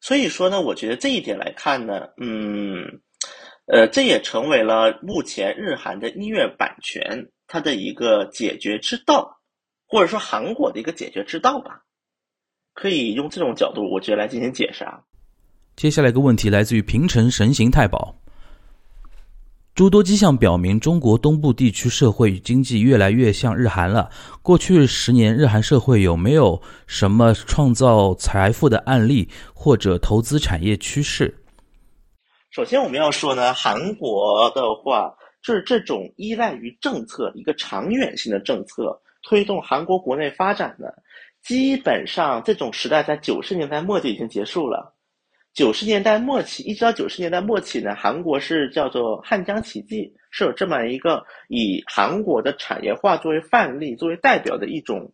[0.00, 3.00] 所以说呢，我觉得这一点来看呢，嗯，
[3.66, 9.40] 呃，这也成为了目前日韩的音乐版权它的一个解决之道，
[9.86, 11.82] 或者说韩国的一个解决之道吧，
[12.74, 15.00] 可以用这种角度，我觉得来进行解释啊。
[15.74, 18.14] 接下来一个问题来自于平成神行太保。
[19.76, 24.08] 诸多迹象表明，中国东部地区社会与经济越来越像日韩了。
[24.40, 31.44] 过去十年，日韩社会有没有什么创造财富的案例或者投资产业趋势？
[32.50, 38.98] 首先，我们要说呢，韩国的话，就是这种依赖于政策一个长远性的政策
[39.28, 41.02] 推动韩国国内发展的，
[41.42, 44.95] 基本上这种时代在九十年代末就已经结束了。
[45.56, 55.10] 九十年代末期，一直到九十年代末期呢，韩国是叫做汉江奇迹，是有这么一个以韩国的产业化作为范例、作为代表的一种，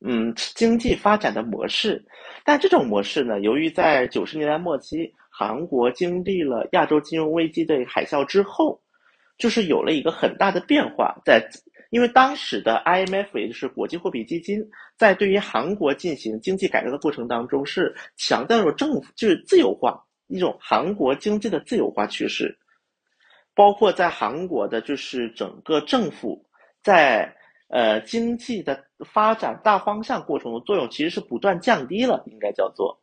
[0.00, 2.00] 嗯，经济发展的模式。
[2.44, 8.80] 但这种模式呢，由于在九十年代末期，韩国经历了亚洲金融危机的海啸之后，
[9.38, 11.44] 就是有了一个很大的变化，在。
[11.90, 14.64] 因为当时的 IMF 也就是国际货币基金，
[14.96, 22.56] 在对于韩国进行经济改革的过程当中，是强调了政府就是自由化一种韩国经济的自由化趋势，
[23.56, 26.46] 包括在韩国的就是整个政府
[26.80, 27.34] 在
[27.68, 33.02] 呃经济的发展大方向过程的作用，其实是不断降低了，应该叫做，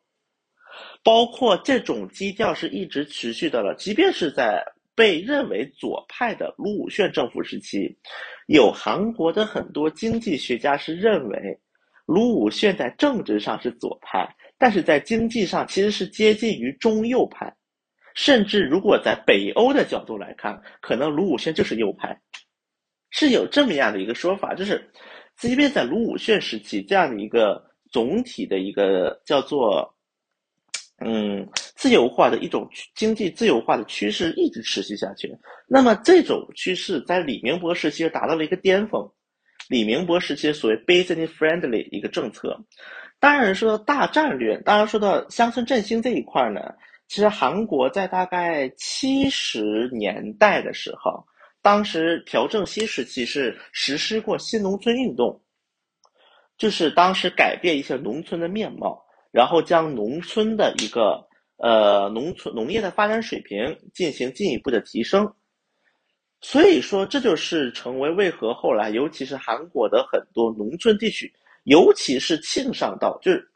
[1.03, 4.63] 包括这种基调是一直持续的了，即便是在。
[4.97, 7.95] 被认为左派的卢武铉政府时期，
[8.47, 11.59] 有韩国的很多经济学家是认为，
[12.07, 14.27] 卢武铉在政治上是左派，
[14.57, 17.55] 但是在经济上其实是接近于中右派，
[18.15, 22.19] 甚至如果在北欧的角度来看，可能卢武铉就是右派，
[23.11, 24.91] 是有这么样的一个说法，就是
[25.37, 29.95] 即便在卢武铉时期，这样的一个总体的一个叫做。
[30.99, 35.31] 嗯，自由化的一种经济自由化的趋势一直持续下去。
[35.67, 39.07] 那么这种趋势在李明博时期达到了一个巅峰。
[39.69, 42.57] 李明博时期所谓 business friendly 一个政策，
[43.19, 46.61] 当然说到大战略，当然说到乡村振兴这一块呢，
[47.07, 51.23] 其实韩国在大概七十年代的时候，
[51.61, 55.39] 当时朴正熙时期是实施过新农村运动，
[56.57, 59.03] 就是当时改变一些农村的面貌。
[59.31, 65.31] 然后将农村的一个呃农村农业的发展水平进行进一步的提升，
[66.41, 71.31] 所以说这就是成为为何后来尤其是韩国的很多农村地区，
[71.63, 73.47] 尤其是庆尚道就是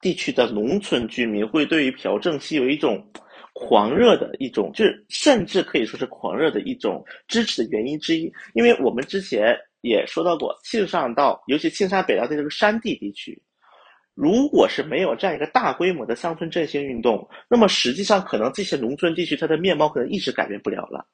[0.00, 3.06] 地区的农村居民会对于朴正熙有一种
[3.52, 13.40] 狂热的一种，就是甚至可以说是狂热的一种支持的原因之一，因为我们之前也说到过庆尚道，尤其庆山北道的这个山地地区。
[14.14, 21.04] 如果是没有这样一个大规模的乡村振兴运动，那么实际上可能这些农村地区它的面貌可能一直改变不了了。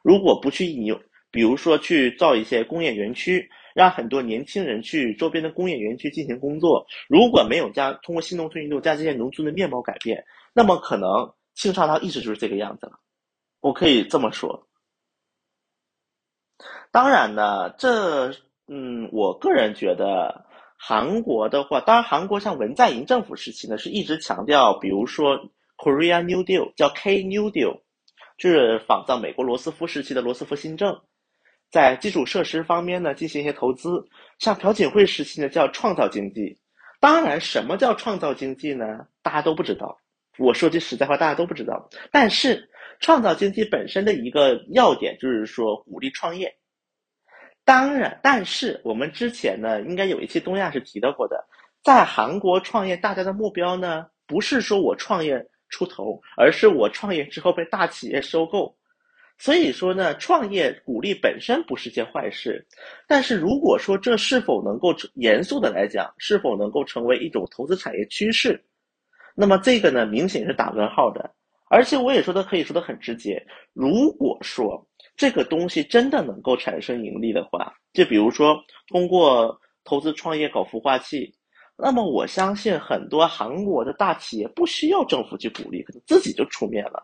[0.00, 0.96] 如果不去引，
[1.32, 10.24] 比如说去造一些工业园区，让很多年轻人去周边的工业园区进行工作，如果没有加通过新农村运动将这些农村的面貌改变，
[10.54, 11.08] 那么可能
[11.54, 12.92] 庆尚道一直就是这个样子了。
[13.60, 14.68] 我可以这么说。
[16.92, 18.32] 当然呢，这
[18.68, 20.46] 嗯，我个人觉得。
[20.78, 25.36] 韩国的话，当然韩国像文在寅政府时期呢，是一直强调，比如说
[25.76, 27.80] Korea New Deal，叫 K New Deal，
[28.38, 31.00] 就是仿造美国罗斯福时期的罗斯福新政，
[31.70, 34.06] 在基础设施方面呢进行一些投资。
[34.38, 36.58] 像朴槿惠时期呢叫创造经济。
[37.00, 39.06] 当然，什么叫创造经济呢？
[39.22, 39.98] 大家都不知道。
[40.38, 41.88] 我说句实在话，大家都不知道。
[42.10, 42.68] 但是，
[43.00, 46.54] 创造经济本身的一个要点就是说鼓励创业。
[47.66, 51.44] 当然，但是我们之前呢，应该有一期东亚是提到过的，
[51.82, 58.76] 在韩国创业，大家的目标呢，不是说我创业出头，而是我创业之后被大企业收购。
[59.36, 62.64] 所以说呢，创业鼓励本身不是件坏事，
[63.08, 68.64] 但是如果说这是否能够严肃的来讲，是否能够成为一种投资产业趋势，
[69.34, 71.32] 那么这个呢，明显是打问号的。
[71.68, 74.86] 而且我也说的可以说的很直接，如果说。
[75.16, 81.34] 这个东西真的能够产生盈利的话，就比如说通过投资创业搞孵化器，
[81.78, 87.02] 那么我相信很多韩国的大企业不需要政府去鼓励，可能自己就出面了。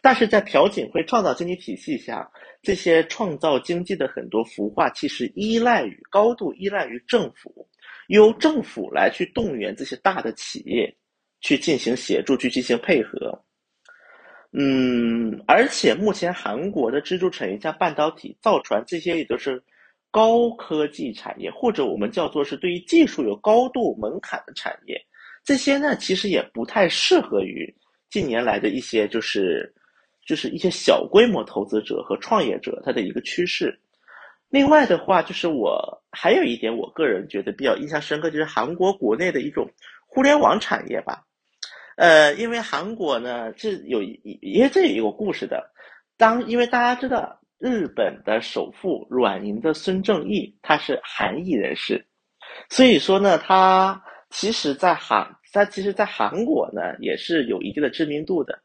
[0.00, 2.30] 但是在朴槿惠创造经济体系下，
[2.62, 7.68] 这些创造经济的很多孵化器是依赖于高度依赖于政府，
[8.08, 10.96] 由政府来去动员这些大的企业
[11.40, 13.44] 去进行协助，去进行配合。
[14.56, 19.60] 嗯，而且目前韩国的支柱产业像半导体、造船这些也都是
[20.12, 24.96] 高科技产业，或者我们叫做是对于技术有高度门槛的产业。
[25.42, 27.74] 这些呢，其实也不太适合于
[28.10, 29.74] 近年来的一些就是
[30.24, 33.76] 就是一些小规模投资者和创业者他的一个趋势。
[34.50, 39.68] 另外的话，就是我还有一点，我个人觉得比较印象深刻，就是韩国国内的一种
[40.06, 41.24] 互联网产业吧。
[41.96, 45.70] 呃，因为韩国呢，这有一，因为这有一个故事的。
[46.16, 52.04] 当因为大家知道，日本的首富软银的孙正义，他是韩裔人士，
[52.68, 58.60] 所以说呢，他其实在韩，他其实在韩国呢，也是有一定的知名度的。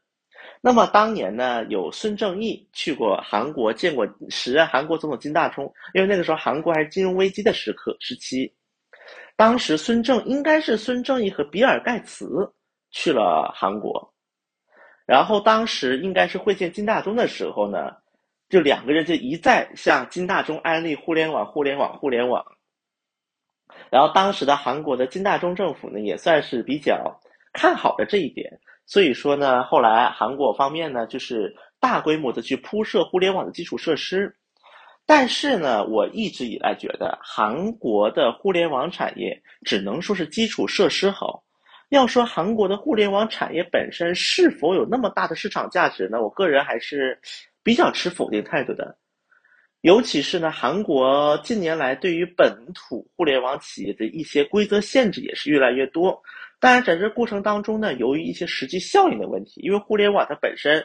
[0.60, 8.52] 那么当年呢，有孙正义去过韩国，见过时任韩国总统金大中，因为那个时候韩国还是金融危机的时刻时期，
[9.36, 12.26] 当时孙正应该是孙正义和比尔盖茨。
[12.90, 14.12] 去了韩国，
[15.06, 17.96] 然后当时应该是会见金大中的时候呢，
[18.48, 22.44] 就两个人就一再向金大中安利互联网、互联网、互联网。
[23.90, 27.20] 然后当时的韩国的金大中政府呢，也算是比较
[27.52, 34.36] 看好的这一点，所以说呢，后来韩国方面呢，就是大规模的去铺设互联网的基础设施。
[35.06, 41.42] 但是呢，我一直以来觉得韩国的互联网产业只能说是基础设施好。
[41.90, 46.22] 要说韩国的互联网产业本身是否有那么大的市场价值呢？
[46.22, 47.18] 我个人还是
[47.64, 48.96] 比较持否定态度的。
[49.80, 56.22] 尤其是呢，韩国近年来对于本土互联网企业的一些规则限制也是越来越多。
[56.60, 60.84] 当然，在这过程当中呢，由于一些实际效应的问题，因为互联网它本身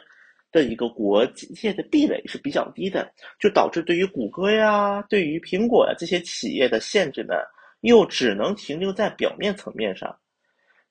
[0.50, 7.34] 的一个国界的壁垒是比较低的，就导致对于谷歌呀、对于苹果呀这些企业的限制呢，
[7.82, 10.18] 又只能停留在表面层面上。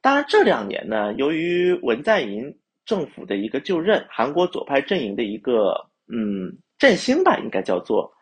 [0.06, 5.74] 当然，这两年呢，由于文在寅政府的一个就任，韩国左派阵营的一个
[6.08, 8.14] 嗯振兴吧，应该叫做，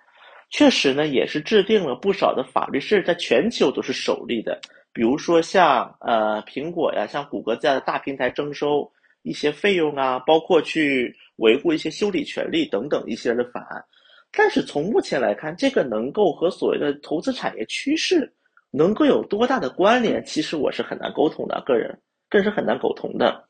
[0.50, 4.62] 确实呢，也是制定了不少的法律，是在全球都是首例的。
[4.94, 8.90] 比如说像呃苹果呀，像谷歌这样的大平台征收
[9.24, 13.84] 一些费用啊，包括去维护一些修理权利等等一些的法案。
[14.32, 18.34] 但是从目前来看，这个能够和所谓的投资产业趋势。
[18.76, 20.26] 能够有多大的关联？
[20.26, 23.48] 其实我是很难沟通的，个人更是很难沟通的。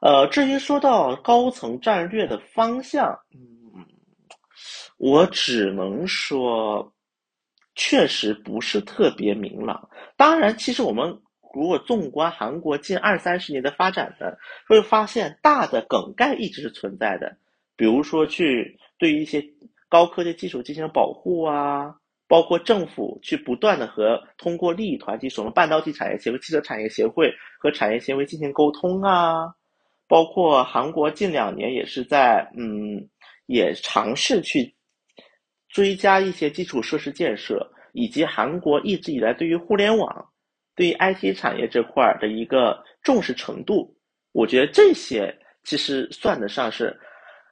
[0.00, 3.84] 呃，至于说到高层战略的方向，嗯，
[4.96, 6.92] 我只能说，
[7.74, 9.88] 确实不是特别明朗。
[10.16, 11.20] 当然，其实我们
[11.52, 14.26] 如果纵观韩国近二三十年的发展呢，
[14.68, 17.36] 会发现大的梗概一直是存在的。
[17.74, 19.44] 比如说，去对于一些
[19.88, 21.96] 高科技技术进行保护啊。
[22.32, 29.52] 包括政府去不断的和通过利益团体，什么半导体产业协会、汽车产业协会和产业协会进行沟通啊。
[30.08, 33.06] 包括韩国近两年也是在嗯，
[33.44, 34.74] 也尝试去
[35.68, 40.26] 追加一些基础设施建设，以及韩国一直以来对于互联网、
[40.74, 43.94] 对于 IT 产业这块的一个重视程度，
[44.32, 46.98] 我觉得这些其实算得上是，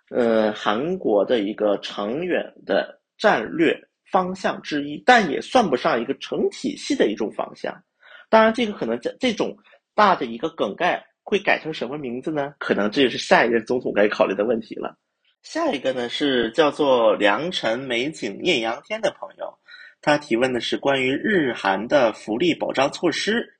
[0.09, 3.78] 呃，韩国的一个长远的战略。
[4.11, 7.82] 方向之一，但也算不上一个成体系的一种方向。
[8.28, 9.56] 当然，这个可能这这种
[9.94, 12.54] 大的一个梗概会改成什么名字呢？
[12.58, 14.96] 可能这也是下一任总统该考虑的问题了。
[15.42, 19.58] 下一个呢是叫做良辰美景艳阳天的朋友，
[20.02, 23.58] 他提问的是关于日韩的福利保障措施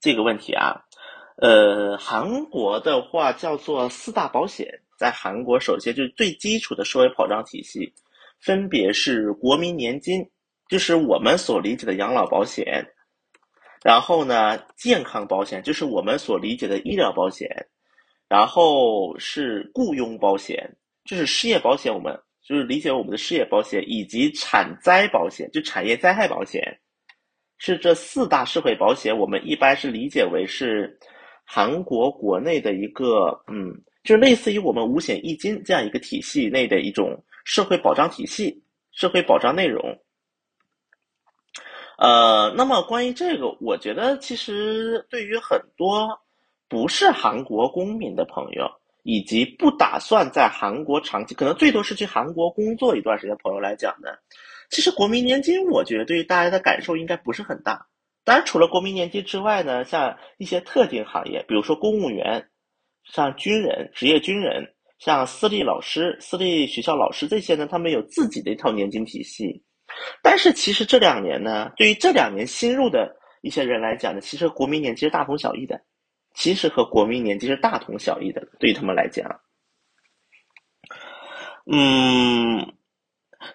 [0.00, 0.82] 这个问题啊。
[1.36, 7.92] 呃，韩国的话叫做四大保险，在韩国首先就是最基础的社会保障体系，
[8.42, 10.28] 分别是国民年金，
[10.68, 12.84] 就是我们所理解的养老保险。
[13.84, 17.48] 然后呢，健康保险就是我们所理解的医疗保险，
[18.28, 20.68] 然后是雇佣保险，
[21.04, 26.62] 就是失业保险，我们就是理解我们的失业保险，以及产灾保险，就产业灾害保险，
[27.58, 30.96] 是这四大社会保险，我们一般是理解为是
[31.44, 33.72] 韩国国内的一个，嗯，
[34.04, 38.62] 就类似于我们五险一金这样一个体系内的一种社会保障体系，
[38.92, 40.00] 社会保障内容。
[41.98, 46.20] 呃，那么关于这个，我觉得其实对于很多
[46.68, 48.68] 不是韩国公民的朋友，
[49.02, 54.08] 以及不打算在韩国长期，可能最多是去韩国工作一段时间朋友来讲呢，
[54.70, 57.86] 其实国民年金，我觉得对于大家的感受应该不是很大。
[58.24, 62.48] 当然，除了国民年金之外呢，像一些特定行业，比如说公务员，
[63.04, 64.71] 像军人、职业军人，
[65.04, 69.60] 像私立老师、私立学校老师这些呢，他们有自己的一套年金体系。
[70.22, 75.82] 但是其实这两年呢，对于这两年新入的一些人来讲呢，其实国民年金是大同小异的，
[76.34, 79.40] 其实和国民年金是大同小异的，对于他们来讲，
[81.66, 82.72] 嗯，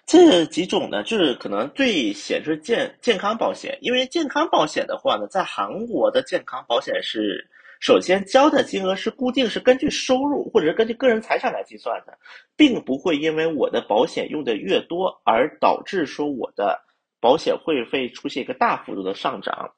[0.04, 7.48] 这几种呢，就是可能最显著健健康保险，因为健康保险的话呢，在韩国的健康保险是。
[7.80, 12.18] 首先，交的金额是固定，是根据收入或者是根据个人财产来计算的，
[12.56, 16.80] 并不会因为我的保险用的越多而导致说我的
[17.20, 19.72] 保险会费出现一个大幅度的上涨。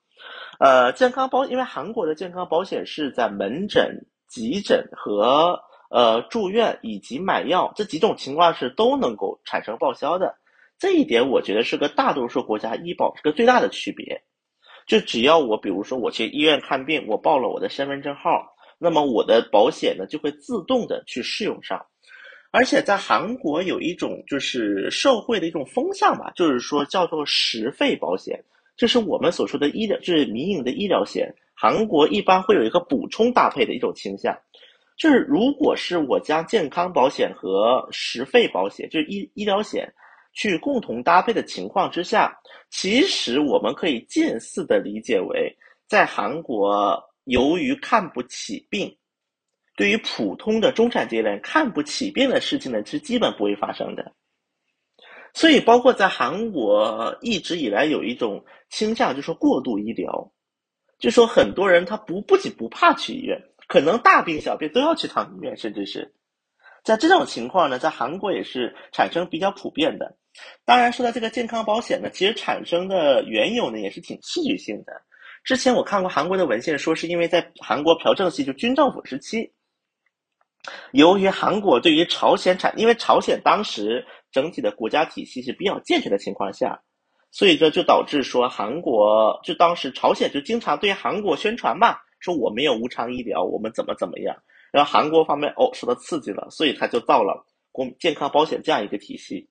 [0.59, 5.59] 呃，健康保，因为韩国的健康保险是在门诊、急诊和
[5.91, 10.35] 呃住院以及买药这几种情况是都能够产生报销的，
[10.79, 14.23] 这一点我觉得是个大多数国家医保是个最大的区别。
[14.91, 21.87] 就只要我，比如说我去医院看病，我报了我的身份证号，那么我的保险呢就会自动的去适用上。
[22.51, 28.43] 而且在韩国有一种就是社会的一种风向吧，就是说叫做实费保险，
[28.77, 31.33] 这是我们所说的医疗，就是民营的医疗险。
[31.55, 34.37] 韩国一般会有一个补充搭配的一种倾向，
[34.99, 39.95] 就是如果是我将健康保险和实费保险，就是医医疗险。
[40.41, 42.35] 去共同搭配的情况之下，
[42.71, 45.55] 其实我们可以近似的理解为，
[45.87, 48.97] 在韩国由于看不起病，
[49.77, 54.15] 对于普通的中产阶级看不起病的事情呢，是基本不会发生的。
[55.35, 60.33] 所以，包括在韩国一直以来有一种倾向，就是过度医疗，
[60.99, 63.39] 就说很多人他不不仅不怕去医院，
[63.69, 66.15] 可能大病小病都要去趟医院，甚至是
[66.83, 70.17] 在这种情况呢，在韩国也是产生比较普遍的。
[70.65, 74.93] 当然，说到这个健康保险呢，其实产生的缘由呢也是挺戏剧性的。
[75.43, 79.51] 之前我看过韩国的文献，说是因为在韩国朴正熙就军政府时期，
[80.93, 86.81] 由于韩国对于朝鲜产，因为朝鲜当时整体的国家体系是比较健全的情况下，
[87.33, 94.37] 所以这就导致说韩国就当时朝鲜就经常对韩国宣传嘛，说我们有无偿医疗，我们怎么怎么样，
[94.71, 99.49] 然后韩国方面哦受到刺激了，所以他就造了公健康保险这样一个体系。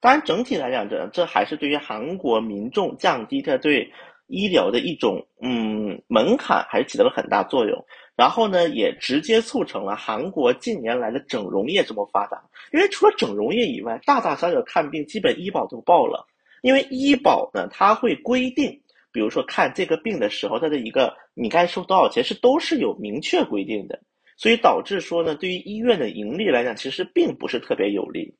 [0.00, 3.90] 当然，整体来讲，这这还是对于韩国民众降低他对
[4.26, 7.84] 医疗的一种嗯门槛，还是起到了很大作用。
[8.14, 12.42] 然后呢，也直接促成了韩国近年来的整容业这么发达。
[12.72, 16.26] 因为除了整容业以外，大大小小看病基本医保都报了。
[16.62, 18.80] 因为医保呢，它会规定，
[19.12, 24.00] 比如说看这个病的时候，它的一个你该收多少钱是都是有明确规定的。
[24.38, 28.34] 所以导致说呢，对于医院的盈利来讲，其实并不是特别有利。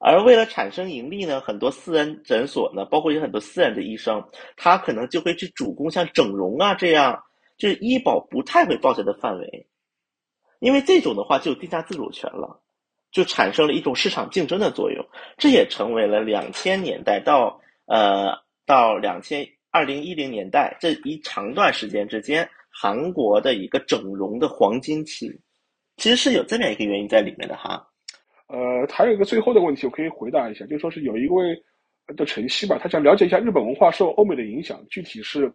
[0.00, 4.22] 而为了产生盈利呢，很多私人诊所呢，包括有很多私人的医生，
[4.56, 7.20] 他可能就会去主攻像整容啊这样，
[7.56, 9.66] 就是医保不太会报销的范围，
[10.60, 12.62] 因为这种的话就有定价自主权了，
[13.10, 15.04] 就产生了一种市场竞争的作用，
[15.36, 25.28] 这也成为了两千年代到呃到两千二零一零年代这一长段时间之间，韩国的一个整容的黄金期，
[25.96, 27.87] 其实是有这么一个原因在里面的哈。
[28.48, 31.54] 呃，还有一个最后的问题，我可以回答一下，就说是有一位
[32.16, 35.52] 的晨曦吧，他想了解一下日本文化受欧美的影响，具体是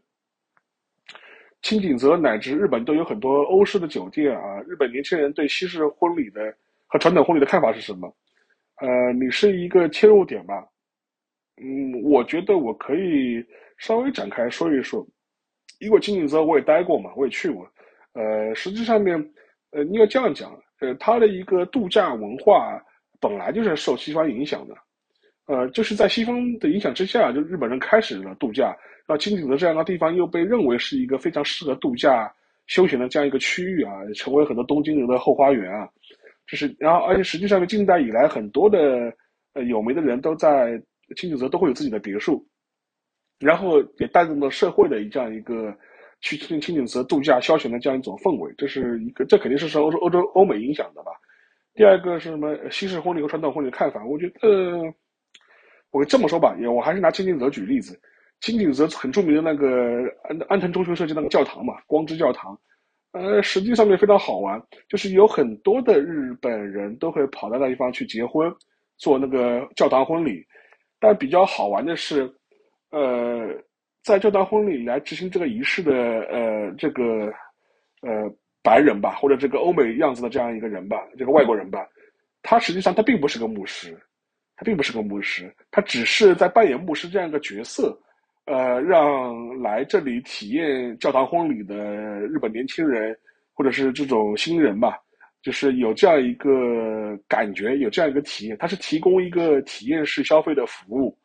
[1.63, 6.55] 清景泽乃至日本都有很多欧式的酒店啊，日本年轻人对西式婚礼的
[6.85, 8.15] 和传统婚礼的看法是什么？
[8.81, 10.67] 呃，你是一个切入点吧？
[11.57, 13.43] 嗯，我觉得我可以
[13.77, 15.03] 稍微展开说一说，
[15.79, 17.67] 因为清景泽我也待过嘛，我也去过，
[18.13, 19.17] 呃，实际上面，
[19.71, 20.51] 呃，你要这样讲。
[20.83, 22.77] 呃，它的一个度假文化
[23.21, 24.75] 本来就是受西方影响的，
[25.45, 28.75] 呃，就是在西方的影响之下，就日本人开始了度假，
[29.07, 32.29] 那金井泽这样的地方又被认为是一个非常适合度假
[32.67, 35.87] 休闲的这样一个区域啊，成为很多东京人的后花园啊。
[36.47, 39.13] 就是，然后而且实际上，近代以来很多的
[39.53, 40.77] 呃有名的人都在
[41.15, 42.45] 金井泽都会有自己的别墅，
[43.39, 45.73] 然后也带动了社会的这样一个
[46.23, 48.51] 去青青井泽度假消遣的这样一种氛围。
[48.57, 51.11] 这是一个，这肯定是受欧洲欧洲欧美影响的吧。
[51.75, 52.57] 第二个是什么？
[52.71, 54.91] 西式婚礼和传统婚礼的看法，我觉得。
[55.91, 58.01] 我这么说吧，也我还是拿金井泽举例子。
[58.41, 62.59] 金井泽很著名的那个安安藤忠雄设计那个教堂嘛，光之教堂，
[63.11, 64.59] 呃，实际上面非常好玩，
[64.89, 68.51] 就是有很多的日本人都会跑到那地方去结婚，
[68.97, 70.43] 做那个教堂婚礼。
[70.99, 72.27] 但比较好玩的是，
[72.89, 73.49] 呃，
[74.03, 77.33] 在教堂婚礼来执行这个仪式的，呃，这个
[78.01, 78.29] 呃
[78.61, 81.87] 白人吧，或者这个欧美样子的这样一个人吧，这个外国人吧，
[82.41, 83.97] 他实际上他并不是个牧师。
[84.55, 87.99] 他并不是个牧师，他只是在扮演牧师这样一个角色，
[88.45, 91.75] 呃，让来这里体验教堂婚礼的
[92.27, 93.17] 日本年轻人
[93.55, 94.95] 或者是这种新人吧，
[95.41, 98.55] 就是有这样一个感觉，有这样一个体验。
[98.59, 101.17] 他是提供一个体验式消费的服务，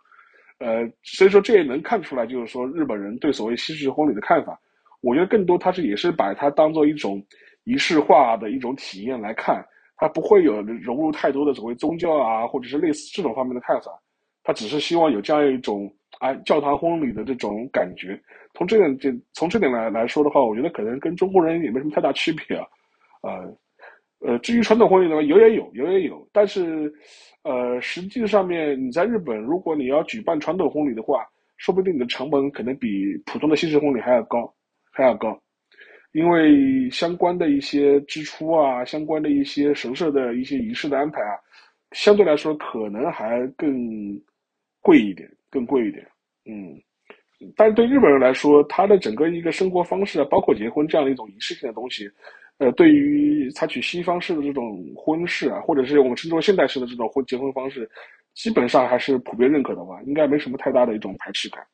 [0.58, 4.58] 呃，所以说这也能看出来，就是说日本人对所谓西式婚礼的看法。
[5.00, 7.24] 我觉得更多他是也是把它当做一种
[7.64, 9.64] 仪式化的一种体验来看。
[10.00, 13.90] 他不会有融入太多的所谓宗教啊，或者是类似这种方面的看法，
[14.44, 18.16] 他只是希望有这样一种啊教堂婚礼的这种感觉。
[18.54, 22.64] 从这点这从这点来来说的话，我觉得可能跟中国人也没什么太大区别啊。
[23.22, 23.56] 呃
[24.20, 26.92] 呃，至于传统婚礼的话，有也有，有也有，但是
[27.44, 31.24] 呃，实际上面你在日本，如果你要举办传统婚礼的话，
[31.56, 34.52] 说不定你的成本可能比普通的西式婚礼还要高，
[34.90, 35.40] 还要高。
[36.12, 41.36] 因为相关的一些支出啊，相关的一些神社的一些仪式的安排啊，
[41.92, 43.70] 相对来说可能还更
[44.80, 46.04] 贵一点，更贵一点。
[46.46, 46.80] 嗯，
[47.54, 52.08] 但是对日本人来说，他的整个一个生活方式啊，包括结婚这样的一种仪式性的东西，
[52.58, 57.88] 呃，对于采取西方式的这种婚事啊，或者是我们称作现代式的这种婚结婚方式，
[58.34, 61.64] 基本上还是普遍认可的吧，应该没什么太大的一种排斥感。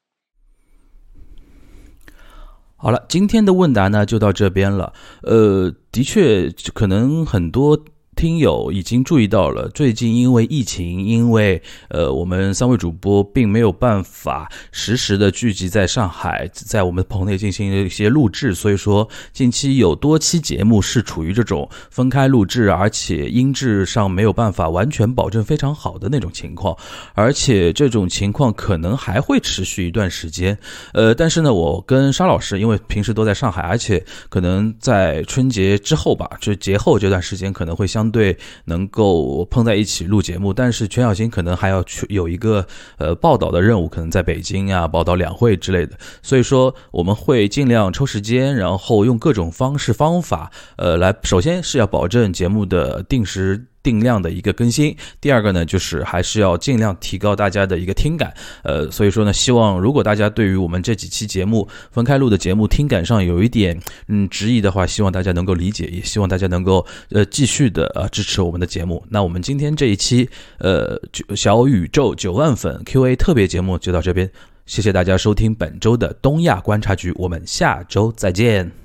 [2.76, 4.92] 好了，今天的问答呢就到这边了。
[5.22, 7.82] 呃，的确，可能很多。
[8.14, 26.76] 听友已经注意到了，最近因为疫情，因为呃，我们三位主播并没有办法实时的聚集在上海，在我们棚内进行一些录制，所以说近期有多期节目是处于这种分开录制，而且音质上没有办法完全保证非常好的那种情况，
[27.14, 30.56] 而且这种情况可能还会持续一段时间。
[30.92, 38.03] 呃，但是呢，我跟沙老师因为平时都在上海，而且可能在春节之后吧，就节后这段时间可能会相。
[38.04, 38.36] 相对
[38.66, 42.66] 能够碰在一起录节目，但是全小新可能还要去有一个
[42.98, 53.64] 呃报道的任务，可能在北京啊报道两会之类的，所以说我们会尽量抽时间，然后用各种方式方法，呃，来首先是要保证节目的定时。
[53.84, 58.34] 定量的一个更新，第二个呢，就是还是要尽量提高大家的一个听感，
[58.64, 63.78] 呃，所以说呢，希望如果大家对于我们这几期节目分开录的节目听感上有一点
[64.08, 69.04] 嗯质疑的话，希望大家能够理解，也希望大家能够呃继续的呃支持我们的节目。
[69.10, 70.28] 那我们今天这一期
[70.58, 70.98] 呃
[71.36, 74.30] 小宇宙九万粉 Q&A 特别节目就到这边，
[74.64, 78.83] 谢谢大家收听本周的东亚观察局，我们下周再见。